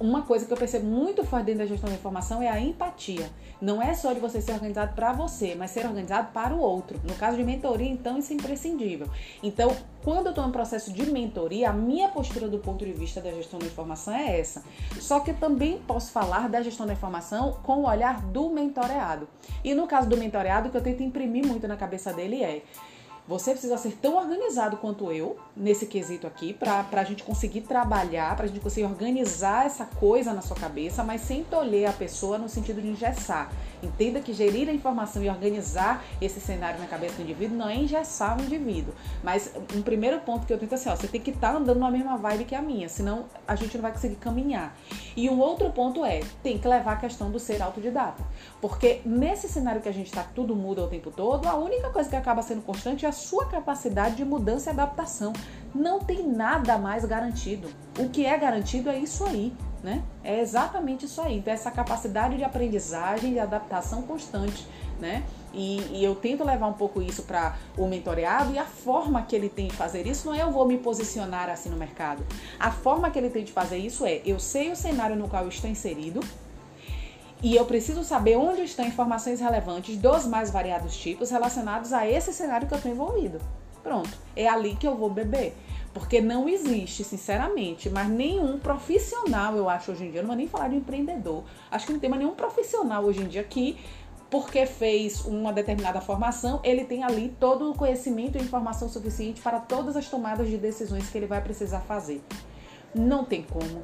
uma 0.00 0.22
coisa 0.22 0.46
que 0.46 0.52
eu 0.52 0.56
percebo 0.56 0.86
muito 0.86 1.24
forte 1.24 1.46
dentro 1.46 1.60
da 1.60 1.66
gestão 1.66 1.88
da 1.88 1.96
informação 1.96 2.40
é 2.40 2.48
a 2.48 2.60
empatia. 2.60 3.28
Não 3.60 3.82
é 3.82 3.92
só 3.94 4.12
de 4.12 4.20
você 4.20 4.40
ser 4.40 4.52
organizado 4.52 4.94
para 4.94 5.12
você, 5.12 5.56
mas 5.56 5.72
ser 5.72 5.84
organizado 5.86 6.32
para 6.32 6.54
o 6.54 6.60
outro. 6.60 7.00
No 7.02 7.14
caso 7.14 7.36
de 7.36 7.42
mentoria, 7.42 7.90
então, 7.90 8.16
isso 8.18 8.32
é 8.32 8.36
imprescindível. 8.36 9.08
Então, 9.42 9.76
quando 10.04 10.26
eu 10.26 10.30
estou 10.30 10.46
no 10.46 10.52
processo 10.52 10.92
de 10.92 11.10
mentoria, 11.10 11.70
a 11.70 11.72
minha 11.72 12.08
postura 12.08 12.48
do 12.48 12.58
ponto 12.58 12.84
de 12.84 12.92
vista 12.92 13.20
da 13.20 13.32
gestão 13.32 13.58
da 13.58 13.66
informação 13.66 14.14
é 14.14 14.38
essa. 14.38 14.62
Só 15.00 15.18
que 15.20 15.32
eu 15.32 15.36
também 15.36 15.78
posso 15.86 16.12
falar 16.12 16.48
da 16.48 16.62
gestão 16.62 16.86
da 16.86 16.92
informação 16.92 17.58
com 17.64 17.78
o 17.78 17.88
olhar 17.88 18.22
do 18.22 18.48
mentoreado. 18.50 19.28
E 19.64 19.74
no 19.74 19.88
caso 19.88 20.08
do 20.08 20.16
mentoreado, 20.16 20.68
o 20.68 20.70
que 20.70 20.76
eu 20.76 20.82
tento 20.82 21.02
imprimir 21.02 21.44
muito 21.44 21.66
na 21.66 21.76
cabeça 21.76 22.12
dele 22.12 22.42
é 22.42 22.62
você 23.28 23.50
precisa 23.50 23.76
ser 23.76 23.92
tão 24.00 24.16
organizado 24.16 24.78
quanto 24.78 25.12
eu 25.12 25.36
nesse 25.58 25.86
quesito 25.86 26.26
aqui 26.26 26.54
para 26.54 26.86
a 26.92 27.04
gente 27.04 27.24
conseguir 27.24 27.62
trabalhar, 27.62 28.36
para 28.36 28.44
a 28.44 28.48
gente 28.48 28.60
conseguir 28.60 28.86
organizar 28.86 29.66
essa 29.66 29.84
coisa 29.84 30.32
na 30.32 30.40
sua 30.40 30.56
cabeça, 30.56 31.02
mas 31.02 31.22
sem 31.22 31.42
tolher 31.42 31.88
a 31.88 31.92
pessoa 31.92 32.38
no 32.38 32.48
sentido 32.48 32.80
de 32.80 32.88
engessar. 32.88 33.50
Entenda 33.82 34.20
que 34.20 34.32
gerir 34.32 34.68
a 34.68 34.72
informação 34.72 35.22
e 35.22 35.28
organizar 35.28 36.04
esse 36.20 36.40
cenário 36.40 36.80
na 36.80 36.86
cabeça 36.86 37.16
do 37.16 37.22
indivíduo 37.22 37.56
não 37.56 37.68
é 37.68 37.76
engessar 37.76 38.38
o 38.38 38.42
indivíduo. 38.42 38.94
Mas 39.22 39.52
um 39.74 39.82
primeiro 39.82 40.20
ponto 40.20 40.46
que 40.46 40.52
eu 40.52 40.58
tento 40.58 40.72
é 40.72 40.74
assim, 40.74 40.88
ó, 40.88 40.96
você 40.96 41.08
tem 41.08 41.20
que 41.20 41.30
estar 41.30 41.52
tá 41.52 41.58
andando 41.58 41.78
na 41.78 41.90
mesma 41.90 42.16
vibe 42.16 42.44
que 42.44 42.54
a 42.54 42.62
minha, 42.62 42.88
senão 42.88 43.26
a 43.46 43.54
gente 43.54 43.76
não 43.76 43.82
vai 43.82 43.92
conseguir 43.92 44.16
caminhar. 44.16 44.76
E 45.16 45.28
um 45.28 45.38
outro 45.38 45.70
ponto 45.70 46.04
é, 46.04 46.20
tem 46.42 46.58
que 46.58 46.66
levar 46.66 46.92
a 46.92 46.96
questão 46.96 47.30
do 47.30 47.38
ser 47.38 47.60
autodidata. 47.62 48.22
Porque 48.60 49.00
nesse 49.04 49.48
cenário 49.48 49.80
que 49.80 49.88
a 49.88 49.92
gente 49.92 50.06
está, 50.06 50.22
tudo 50.22 50.54
muda 50.54 50.82
o 50.82 50.88
tempo 50.88 51.10
todo, 51.10 51.46
a 51.46 51.54
única 51.54 51.90
coisa 51.90 52.08
que 52.08 52.16
acaba 52.16 52.42
sendo 52.42 52.62
constante 52.62 53.06
é 53.06 53.08
a 53.08 53.12
sua 53.12 53.46
capacidade 53.46 54.16
de 54.16 54.24
mudança 54.24 54.70
e 54.70 54.72
adaptação. 54.72 55.32
Não 55.74 56.00
tem 56.00 56.26
nada 56.26 56.78
mais 56.78 57.04
garantido. 57.04 57.68
O 57.98 58.08
que 58.08 58.24
é 58.24 58.36
garantido 58.36 58.88
é 58.88 58.98
isso 58.98 59.24
aí. 59.24 59.52
Né? 59.82 60.02
É 60.24 60.40
exatamente 60.40 61.04
isso 61.04 61.20
aí. 61.20 61.38
Então, 61.38 61.52
essa 61.52 61.70
capacidade 61.70 62.36
de 62.36 62.44
aprendizagem 62.44 63.34
e 63.34 63.38
adaptação 63.38 64.02
constante. 64.02 64.66
Né? 64.98 65.22
E, 65.54 65.78
e, 65.92 66.04
eu 66.04 66.14
tento 66.14 66.44
levar 66.44 66.66
um 66.66 66.72
pouco 66.72 67.00
isso 67.00 67.22
para 67.22 67.56
o 67.76 67.86
mentoreado 67.86 68.52
e 68.52 68.58
a 68.58 68.64
forma 68.64 69.22
que 69.22 69.34
ele 69.34 69.48
tem 69.48 69.68
de 69.68 69.76
fazer 69.76 70.06
isso 70.06 70.26
não 70.26 70.34
é 70.34 70.42
eu 70.42 70.50
vou 70.50 70.66
me 70.66 70.76
posicionar 70.76 71.48
assim 71.48 71.68
no 71.70 71.76
mercado. 71.76 72.24
A 72.58 72.70
forma 72.72 73.08
que 73.10 73.18
ele 73.18 73.30
tem 73.30 73.44
de 73.44 73.52
fazer 73.52 73.78
isso 73.78 74.04
é 74.04 74.20
eu 74.26 74.40
sei 74.40 74.72
o 74.72 74.76
cenário 74.76 75.14
no 75.14 75.28
qual 75.28 75.46
estou 75.46 75.70
inserido 75.70 76.20
e 77.40 77.54
eu 77.54 77.64
preciso 77.64 78.02
saber 78.02 78.36
onde 78.36 78.62
estão 78.62 78.84
informações 78.84 79.40
relevantes 79.40 79.96
dos 79.96 80.26
mais 80.26 80.50
variados 80.50 80.96
tipos 80.96 81.30
relacionados 81.30 81.92
a 81.92 82.08
esse 82.08 82.32
cenário 82.32 82.66
que 82.66 82.74
eu 82.74 82.78
estou 82.78 82.90
envolvido. 82.90 83.40
Pronto, 83.82 84.10
é 84.34 84.48
ali 84.48 84.76
que 84.76 84.86
eu 84.86 84.94
vou 84.94 85.10
beber. 85.10 85.54
Porque 85.94 86.20
não 86.20 86.48
existe, 86.48 87.02
sinceramente, 87.02 87.88
mas 87.88 88.08
nenhum 88.08 88.58
profissional, 88.58 89.56
eu 89.56 89.68
acho, 89.68 89.92
hoje 89.92 90.04
em 90.04 90.10
dia, 90.10 90.20
não 90.20 90.28
vou 90.28 90.36
nem 90.36 90.46
falar 90.46 90.68
de 90.68 90.76
empreendedor, 90.76 91.42
acho 91.70 91.86
que 91.86 91.92
não 91.92 91.98
tem 91.98 92.10
mais 92.10 92.22
nenhum 92.22 92.34
profissional 92.34 93.04
hoje 93.04 93.22
em 93.22 93.26
dia 93.26 93.42
que 93.42 93.78
porque 94.30 94.66
fez 94.66 95.24
uma 95.24 95.52
determinada 95.52 96.00
formação, 96.00 96.60
ele 96.62 96.84
tem 96.84 97.02
ali 97.02 97.34
todo 97.40 97.70
o 97.70 97.74
conhecimento 97.74 98.36
e 98.36 98.42
informação 98.42 98.88
suficiente 98.88 99.40
para 99.40 99.58
todas 99.58 99.96
as 99.96 100.08
tomadas 100.08 100.48
de 100.48 100.58
decisões 100.58 101.08
que 101.08 101.16
ele 101.16 101.26
vai 101.26 101.40
precisar 101.40 101.80
fazer. 101.80 102.22
Não 102.94 103.24
tem 103.24 103.42
como. 103.42 103.82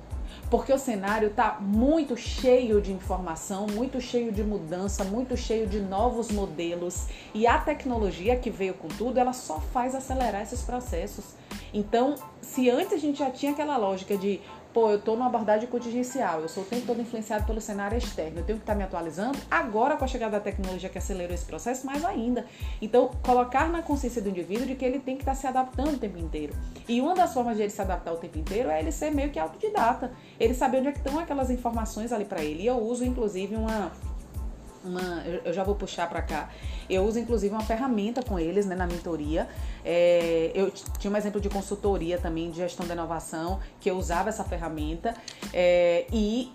Porque 0.55 0.73
o 0.73 0.79
cenário 0.79 1.31
está 1.31 1.59
muito 1.61 2.17
cheio 2.17 2.81
de 2.81 2.93
informação, 2.93 3.67
muito 3.67 4.01
cheio 4.01 4.31
de 4.31 4.45
mudança, 4.45 5.03
muito 5.03 5.37
cheio 5.37 5.67
de 5.67 5.81
novos 5.81 6.31
modelos. 6.31 7.09
E 7.35 7.45
a 7.45 7.59
tecnologia 7.59 8.37
que 8.37 8.51
veio 8.51 8.75
com 8.75 8.87
tudo, 8.87 9.19
ela 9.19 9.33
só 9.33 9.59
faz 9.59 9.97
acelerar 9.97 10.43
esses 10.43 10.63
processos. 10.63 11.35
Então, 11.73 12.15
se 12.41 12.71
antes 12.71 12.93
a 12.93 12.99
gente 12.99 13.19
já 13.19 13.33
tinha 13.33 13.51
aquela 13.51 13.77
lógica 13.77 14.17
de 14.17 14.41
pô, 14.75 14.91
eu 14.91 14.97
estou 14.97 15.15
numa 15.15 15.27
abordagem 15.27 15.69
contingencial, 15.69 16.41
eu 16.41 16.49
sou 16.49 16.65
o 16.65 16.67
tempo 16.67 16.85
todo 16.85 17.01
influenciado 17.01 17.47
pelo 17.47 17.61
cenário 17.61 17.97
externo, 17.97 18.41
eu 18.41 18.45
tenho 18.45 18.59
que 18.59 18.65
estar 18.65 18.73
tá 18.73 18.77
me 18.77 18.83
atualizando. 18.83 19.39
Agora, 19.49 19.97
com 19.97 20.05
a 20.05 20.09
chegada 20.09 20.33
da 20.33 20.41
tecnologia 20.41 20.89
que 20.89 20.99
acelerou 20.99 21.33
esse 21.33 21.45
processo, 21.45 21.87
mais 21.87 22.05
ainda. 22.05 22.45
Então, 22.83 23.13
colocar 23.23 23.69
na 23.69 23.81
consciência 23.83 24.21
do 24.21 24.29
indivíduo 24.29 24.67
de 24.67 24.75
que 24.75 24.85
ele 24.85 24.99
tem 24.99 25.15
que 25.15 25.23
estar 25.23 25.33
tá 25.33 25.39
se 25.39 25.47
adaptando 25.47 25.95
o 25.95 25.99
tempo 25.99 26.19
inteiro. 26.19 26.53
E 26.89 27.01
uma 27.01 27.15
das 27.15 27.33
formas 27.33 27.57
de 27.57 27.63
ele 27.63 27.71
se 27.71 27.81
adaptar 27.81 28.13
o 28.13 28.17
tempo 28.17 28.37
inteiro 28.37 28.69
é 28.69 28.81
ele 28.81 28.91
ser 28.91 29.13
meio 29.13 29.31
que 29.31 29.39
autodidata, 29.39 30.11
ele 30.41 30.55
saber 30.55 30.79
onde 30.79 30.89
é 30.89 30.93
que 30.93 30.99
estão 30.99 31.21
aquelas 31.21 31.51
informações 31.51 32.13
ali 32.13 32.25
para 32.25 32.43
ele. 32.43 32.65
E 32.65 32.67
eu 32.67 32.77
uso, 32.77 33.05
inclusive, 33.05 33.55
uma 33.55 33.93
uma, 34.85 35.23
eu 35.45 35.53
já 35.53 35.65
vou 35.65 35.75
puxar 35.75 36.09
para 36.09 36.23
cá. 36.23 36.51
Eu 36.89 37.05
uso 37.05 37.19
inclusive 37.19 37.55
uma 37.55 37.63
ferramenta 37.63 38.23
com 38.23 38.39
eles 38.39 38.67
né, 38.67 38.75
na 38.75 38.87
mentoria. 38.87 39.49
É, 39.85 40.51
eu 40.55 40.71
tinha 40.99 41.13
um 41.13 41.17
exemplo 41.17 41.41
de 41.41 41.49
consultoria 41.49 42.19
também 42.19 42.51
de 42.51 42.57
gestão 42.57 42.87
da 42.87 42.95
inovação, 42.95 43.61
que 43.81 43.91
eu 43.91 43.97
usava 43.97 44.29
essa 44.29 44.45
ferramenta, 44.45 45.15
é, 45.53 46.07
e 46.13 46.51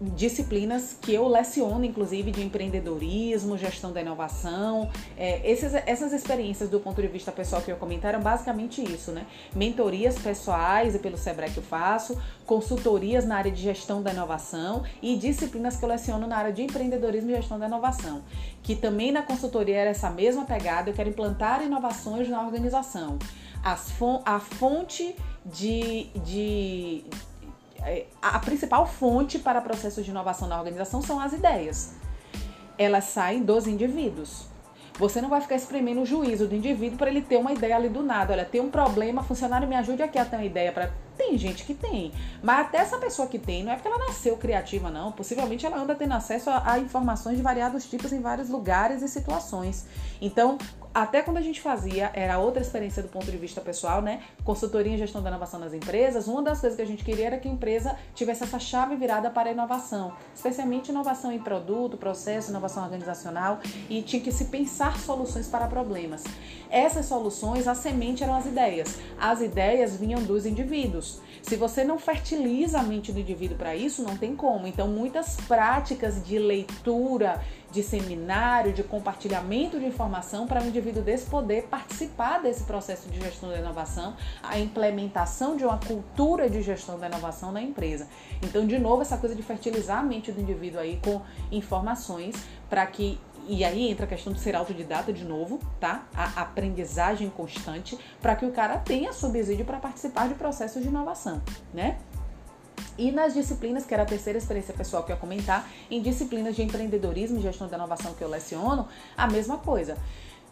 disciplinas 0.00 0.96
que 1.00 1.12
eu 1.14 1.26
leciono, 1.28 1.84
inclusive, 1.84 2.30
de 2.30 2.42
empreendedorismo, 2.42 3.56
gestão 3.56 3.92
da 3.92 4.00
inovação. 4.00 4.90
É, 5.16 5.50
esses, 5.50 5.74
essas 5.74 6.12
experiências 6.12 6.68
do 6.68 6.80
ponto 6.80 7.00
de 7.00 7.08
vista 7.08 7.32
pessoal 7.32 7.62
que 7.62 7.70
eu 7.70 7.76
comentei 7.76 8.08
eram 8.08 8.20
basicamente 8.20 8.82
isso, 8.82 9.12
né? 9.12 9.26
Mentorias 9.54 10.18
pessoais 10.18 10.94
e 10.94 10.98
pelo 10.98 11.16
Sebrae 11.16 11.50
que 11.50 11.58
eu 11.58 11.62
faço, 11.62 12.20
consultorias 12.46 13.24
na 13.24 13.36
área 13.36 13.50
de 13.50 13.60
gestão 13.60 14.02
da 14.02 14.12
inovação 14.12 14.84
e 15.02 15.16
disciplinas 15.16 15.76
que 15.76 15.84
eu 15.84 15.88
leciono 15.88 16.26
na 16.26 16.36
área 16.36 16.52
de 16.52 16.62
empreendedorismo 16.62 17.30
e 17.30 17.34
gestão 17.34 17.58
da 17.58 17.66
inovação. 17.66 17.73
Que 18.62 18.74
também 18.74 19.12
na 19.12 19.22
consultoria 19.22 19.76
era 19.76 19.90
essa 19.90 20.10
mesma 20.10 20.44
pegada, 20.44 20.90
eu 20.90 20.94
quero 20.94 21.08
implantar 21.08 21.62
inovações 21.62 22.28
na 22.28 22.42
organização. 22.42 23.18
Fon 23.98 24.22
a 24.26 24.38
fonte 24.38 25.16
de, 25.44 26.04
de 26.24 27.04
é, 27.82 28.06
a 28.20 28.38
principal 28.38 28.86
fonte 28.86 29.38
para 29.38 29.60
processos 29.60 30.04
de 30.04 30.10
inovação 30.10 30.48
na 30.48 30.58
organização 30.58 31.02
são 31.02 31.20
as 31.20 31.32
ideias. 31.32 31.94
Elas 32.76 33.04
saem 33.04 33.42
dos 33.42 33.66
indivíduos. 33.66 34.46
Você 34.98 35.20
não 35.20 35.28
vai 35.28 35.40
ficar 35.40 35.56
espremendo 35.56 36.02
o 36.02 36.06
juízo 36.06 36.46
do 36.46 36.54
indivíduo 36.54 36.96
para 36.96 37.10
ele 37.10 37.20
ter 37.20 37.36
uma 37.36 37.52
ideia 37.52 37.76
ali 37.76 37.88
do 37.88 38.02
nada. 38.02 38.32
Olha, 38.32 38.44
tem 38.44 38.60
um 38.60 38.70
problema, 38.70 39.22
funcionário 39.22 39.66
me 39.66 39.74
ajude 39.74 40.02
aqui 40.02 40.18
a 40.18 40.24
ter 40.24 40.36
uma 40.36 40.44
ideia 40.44 40.70
para 40.72 40.92
tem 41.16 41.38
gente 41.38 41.64
que 41.64 41.74
tem, 41.74 42.12
mas 42.42 42.66
até 42.66 42.78
essa 42.78 42.98
pessoa 42.98 43.28
que 43.28 43.38
tem, 43.38 43.62
não 43.62 43.72
é 43.72 43.76
porque 43.76 43.88
ela 43.88 43.98
nasceu 43.98 44.36
criativa, 44.36 44.90
não. 44.90 45.12
Possivelmente 45.12 45.64
ela 45.64 45.78
anda 45.78 45.94
tendo 45.94 46.12
acesso 46.12 46.50
a, 46.50 46.72
a 46.72 46.78
informações 46.78 47.36
de 47.36 47.42
variados 47.42 47.88
tipos 47.88 48.12
em 48.12 48.20
vários 48.20 48.48
lugares 48.48 49.02
e 49.02 49.08
situações. 49.08 49.86
Então, 50.20 50.58
até 50.94 51.22
quando 51.22 51.38
a 51.38 51.42
gente 51.42 51.60
fazia, 51.60 52.12
era 52.14 52.38
outra 52.38 52.62
experiência 52.62 53.02
do 53.02 53.08
ponto 53.08 53.28
de 53.28 53.36
vista 53.36 53.60
pessoal, 53.60 54.00
né? 54.00 54.22
Consultoria 54.44 54.92
em 54.92 54.96
gestão 54.96 55.20
da 55.20 55.28
inovação 55.28 55.58
nas 55.58 55.74
empresas, 55.74 56.28
uma 56.28 56.40
das 56.40 56.60
coisas 56.60 56.76
que 56.76 56.82
a 56.82 56.86
gente 56.86 57.04
queria 57.04 57.26
era 57.26 57.38
que 57.38 57.48
a 57.48 57.50
empresa 57.50 57.96
tivesse 58.14 58.44
essa 58.44 58.60
chave 58.60 58.94
virada 58.94 59.28
para 59.28 59.48
a 59.48 59.52
inovação, 59.52 60.12
especialmente 60.32 60.92
inovação 60.92 61.32
em 61.32 61.40
produto, 61.40 61.96
processo, 61.96 62.50
inovação 62.50 62.84
organizacional, 62.84 63.58
e 63.90 64.02
tinha 64.02 64.22
que 64.22 64.30
se 64.30 64.44
pensar 64.44 64.96
soluções 65.00 65.48
para 65.48 65.66
problemas. 65.66 66.22
Essas 66.70 67.06
soluções, 67.06 67.66
a 67.66 67.74
semente 67.74 68.22
eram 68.22 68.34
as 68.34 68.46
ideias. 68.46 68.96
As 69.18 69.40
ideias 69.40 69.96
vinham 69.96 70.22
dos 70.22 70.46
indivíduos. 70.46 71.03
Se 71.42 71.56
você 71.56 71.84
não 71.84 71.98
fertiliza 71.98 72.80
a 72.80 72.82
mente 72.82 73.12
do 73.12 73.20
indivíduo 73.20 73.56
para 73.56 73.76
isso, 73.76 74.02
não 74.02 74.16
tem 74.16 74.34
como. 74.34 74.66
Então, 74.66 74.88
muitas 74.88 75.36
práticas 75.46 76.24
de 76.24 76.38
leitura, 76.38 77.42
de 77.70 77.82
seminário, 77.82 78.72
de 78.72 78.82
compartilhamento 78.82 79.78
de 79.78 79.84
informação 79.84 80.46
para 80.46 80.62
o 80.62 80.66
indivíduo 80.66 81.02
desse 81.02 81.26
poder 81.26 81.64
participar 81.64 82.40
desse 82.40 82.64
processo 82.64 83.10
de 83.10 83.20
gestão 83.20 83.50
da 83.50 83.58
inovação, 83.58 84.16
a 84.42 84.58
implementação 84.58 85.56
de 85.56 85.64
uma 85.64 85.78
cultura 85.78 86.48
de 86.48 86.62
gestão 86.62 86.98
da 86.98 87.08
inovação 87.08 87.52
na 87.52 87.60
empresa. 87.60 88.08
Então, 88.42 88.66
de 88.66 88.78
novo, 88.78 89.02
essa 89.02 89.18
coisa 89.18 89.34
de 89.34 89.42
fertilizar 89.42 89.98
a 89.98 90.02
mente 90.02 90.32
do 90.32 90.40
indivíduo 90.40 90.80
aí 90.80 90.98
com 91.04 91.20
informações 91.50 92.36
para 92.70 92.86
que 92.86 93.18
e 93.46 93.64
aí 93.64 93.90
entra 93.90 94.06
a 94.06 94.08
questão 94.08 94.32
de 94.32 94.40
ser 94.40 94.54
autodidata 94.56 95.12
de 95.12 95.24
novo, 95.24 95.60
tá? 95.80 96.06
A 96.14 96.42
aprendizagem 96.42 97.28
constante 97.30 97.98
para 98.20 98.34
que 98.36 98.44
o 98.44 98.52
cara 98.52 98.78
tenha 98.78 99.12
subsídio 99.12 99.64
para 99.64 99.78
participar 99.78 100.28
de 100.28 100.34
processos 100.34 100.82
de 100.82 100.88
inovação, 100.88 101.42
né? 101.72 101.98
E 102.96 103.10
nas 103.10 103.34
disciplinas, 103.34 103.84
que 103.84 103.92
era 103.92 104.04
a 104.04 104.06
terceira 104.06 104.38
experiência 104.38 104.72
pessoal 104.72 105.02
que 105.02 105.10
eu 105.10 105.16
ia 105.16 105.20
comentar, 105.20 105.68
em 105.90 106.00
disciplinas 106.00 106.54
de 106.54 106.62
empreendedorismo 106.62 107.38
e 107.38 107.42
gestão 107.42 107.68
da 107.68 107.76
inovação 107.76 108.14
que 108.14 108.22
eu 108.22 108.28
leciono, 108.28 108.88
a 109.16 109.26
mesma 109.26 109.58
coisa. 109.58 109.96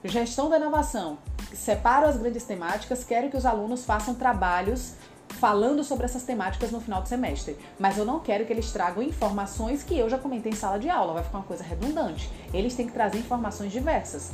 Gestão 0.04 0.50
da 0.50 0.56
inovação. 0.56 1.18
Separo 1.54 2.06
as 2.06 2.16
grandes 2.16 2.42
temáticas, 2.44 3.04
quero 3.04 3.30
que 3.30 3.36
os 3.36 3.46
alunos 3.46 3.84
façam 3.84 4.14
trabalhos 4.14 4.94
falando 5.42 5.82
sobre 5.82 6.04
essas 6.04 6.22
temáticas 6.22 6.70
no 6.70 6.80
final 6.80 7.02
do 7.02 7.08
semestre. 7.08 7.58
Mas 7.76 7.98
eu 7.98 8.04
não 8.04 8.20
quero 8.20 8.46
que 8.46 8.52
eles 8.52 8.70
tragam 8.70 9.02
informações 9.02 9.82
que 9.82 9.98
eu 9.98 10.08
já 10.08 10.16
comentei 10.16 10.52
em 10.52 10.54
sala 10.54 10.78
de 10.78 10.88
aula, 10.88 11.14
vai 11.14 11.24
ficar 11.24 11.38
uma 11.38 11.44
coisa 11.44 11.64
redundante. 11.64 12.30
Eles 12.54 12.76
têm 12.76 12.86
que 12.86 12.92
trazer 12.92 13.18
informações 13.18 13.72
diversas 13.72 14.30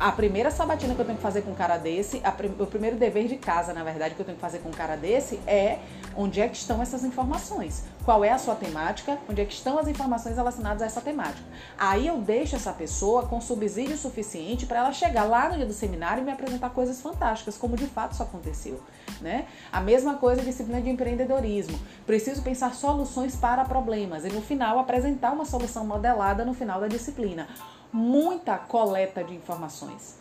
a 0.00 0.10
primeira 0.10 0.50
sabatina 0.50 0.94
que 0.94 1.00
eu 1.02 1.04
tenho 1.04 1.18
que 1.18 1.22
fazer 1.22 1.42
com 1.42 1.50
um 1.50 1.54
cara 1.54 1.76
desse, 1.76 2.22
a, 2.24 2.34
o 2.62 2.66
primeiro 2.66 2.96
dever 2.96 3.28
de 3.28 3.36
casa, 3.36 3.74
na 3.74 3.84
verdade, 3.84 4.14
que 4.14 4.20
eu 4.22 4.24
tenho 4.24 4.36
que 4.36 4.40
fazer 4.40 4.60
com 4.60 4.70
um 4.70 4.72
cara 4.72 4.96
desse 4.96 5.38
é 5.46 5.78
onde 6.16 6.40
é 6.40 6.48
que 6.48 6.56
estão 6.56 6.80
essas 6.80 7.04
informações. 7.04 7.84
Qual 8.02 8.24
é 8.24 8.30
a 8.30 8.38
sua 8.38 8.54
temática? 8.54 9.18
Onde 9.28 9.42
é 9.42 9.44
que 9.44 9.52
estão 9.52 9.78
as 9.78 9.86
informações 9.88 10.36
relacionadas 10.36 10.80
a 10.80 10.86
essa 10.86 11.02
temática? 11.02 11.46
Aí 11.78 12.06
eu 12.06 12.16
deixo 12.16 12.56
essa 12.56 12.72
pessoa 12.72 13.26
com 13.26 13.42
subsídio 13.42 13.94
suficiente 13.94 14.64
para 14.64 14.78
ela 14.78 14.92
chegar 14.92 15.24
lá 15.24 15.50
no 15.50 15.56
dia 15.56 15.66
do 15.66 15.74
seminário 15.74 16.22
e 16.22 16.24
me 16.24 16.32
apresentar 16.32 16.70
coisas 16.70 17.02
fantásticas, 17.02 17.58
como 17.58 17.76
de 17.76 17.86
fato 17.86 18.12
isso 18.12 18.22
aconteceu. 18.22 18.80
Né? 19.20 19.44
A 19.70 19.82
mesma 19.82 20.14
coisa 20.14 20.40
disciplina 20.40 20.80
de 20.80 20.88
empreendedorismo. 20.88 21.78
Preciso 22.06 22.40
pensar 22.40 22.74
soluções 22.74 23.36
para 23.36 23.66
problemas 23.66 24.24
e 24.24 24.28
no 24.30 24.40
final 24.40 24.78
apresentar 24.78 25.32
uma 25.32 25.44
solução 25.44 25.86
modelada 25.86 26.42
no 26.42 26.54
final 26.54 26.80
da 26.80 26.88
disciplina 26.88 27.46
muita 27.92 28.56
coleta 28.56 29.22
de 29.24 29.34
informações, 29.34 30.18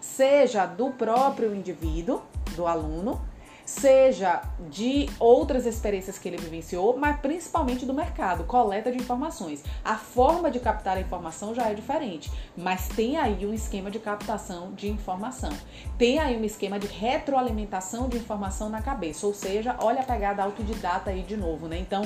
seja 0.00 0.66
do 0.66 0.90
próprio 0.90 1.54
indivíduo, 1.54 2.22
do 2.54 2.66
aluno, 2.66 3.20
seja 3.64 4.42
de 4.68 5.08
outras 5.18 5.64
experiências 5.64 6.18
que 6.18 6.28
ele 6.28 6.36
vivenciou, 6.36 6.96
mas 6.98 7.18
principalmente 7.20 7.86
do 7.86 7.94
mercado, 7.94 8.44
coleta 8.44 8.92
de 8.92 8.98
informações. 8.98 9.64
A 9.84 9.96
forma 9.96 10.50
de 10.50 10.60
captar 10.60 10.96
a 10.96 11.00
informação 11.00 11.54
já 11.54 11.68
é 11.68 11.74
diferente, 11.74 12.30
mas 12.56 12.88
tem 12.88 13.16
aí 13.16 13.46
um 13.46 13.54
esquema 13.54 13.90
de 13.90 13.98
captação 13.98 14.72
de 14.72 14.88
informação. 14.88 15.52
Tem 15.96 16.18
aí 16.18 16.36
um 16.36 16.44
esquema 16.44 16.78
de 16.78 16.86
retroalimentação 16.86 18.08
de 18.08 18.18
informação 18.18 18.68
na 18.68 18.82
cabeça, 18.82 19.26
ou 19.26 19.32
seja, 19.32 19.76
olha 19.80 20.00
a 20.00 20.04
pegada 20.04 20.42
autodidata 20.42 21.10
aí 21.10 21.22
de 21.22 21.36
novo, 21.36 21.66
né? 21.66 21.78
Então, 21.78 22.02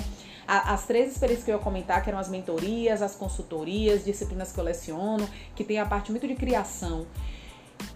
a, 0.48 0.72
as 0.72 0.86
três 0.86 1.12
experiências 1.12 1.44
que 1.44 1.50
eu 1.50 1.56
ia 1.56 1.62
comentar, 1.62 2.02
que 2.02 2.08
eram 2.08 2.18
as 2.18 2.30
mentorias, 2.30 3.02
as 3.02 3.14
consultorias, 3.14 4.02
disciplinas 4.02 4.50
que 4.50 4.58
eu 4.58 4.64
leciono, 4.64 5.28
que 5.54 5.62
tem 5.62 5.78
a 5.78 5.84
parte 5.84 6.10
muito 6.10 6.26
de 6.26 6.34
criação 6.34 7.06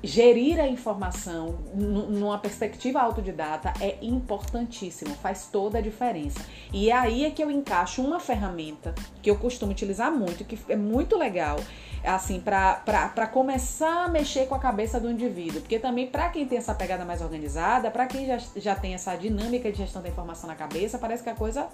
gerir 0.03 0.59
a 0.59 0.67
informação 0.67 1.59
numa 1.75 2.39
perspectiva 2.39 3.01
autodidata 3.01 3.73
é 3.81 3.99
importantíssimo, 4.03 5.15
faz 5.15 5.49
toda 5.51 5.79
a 5.79 5.81
diferença. 5.81 6.41
E 6.73 6.91
é 6.91 6.93
aí 6.93 7.25
é 7.25 7.31
que 7.31 7.43
eu 7.43 7.51
encaixo 7.51 8.03
uma 8.03 8.19
ferramenta 8.19 8.95
que 9.23 9.31
eu 9.31 9.37
costumo 9.37 9.73
utilizar 9.73 10.11
muito, 10.11 10.45
que 10.45 10.59
é 10.69 10.77
muito 10.77 11.17
legal, 11.17 11.57
assim, 12.05 12.41
para 12.41 13.27
começar 13.29 14.05
a 14.05 14.09
mexer 14.09 14.47
com 14.47 14.55
a 14.55 14.59
cabeça 14.59 14.99
do 14.99 15.11
indivíduo. 15.11 15.61
Porque 15.61 15.79
também, 15.79 16.09
para 16.09 16.29
quem 16.31 16.47
tem 16.47 16.59
essa 16.59 16.75
pegada 16.75 17.05
mais 17.05 17.23
organizada, 17.23 17.91
para 17.91 18.07
quem 18.07 18.27
já, 18.27 18.39
já 18.57 18.75
tem 18.75 18.95
essa 18.95 19.15
dinâmica 19.15 19.71
de 19.71 19.79
gestão 19.79 20.03
da 20.03 20.09
informação 20.09 20.49
na 20.49 20.57
cabeça, 20.57 20.99
parece 20.99 21.23
que 21.23 21.31
a 21.31 21.35
coisa 21.35 21.69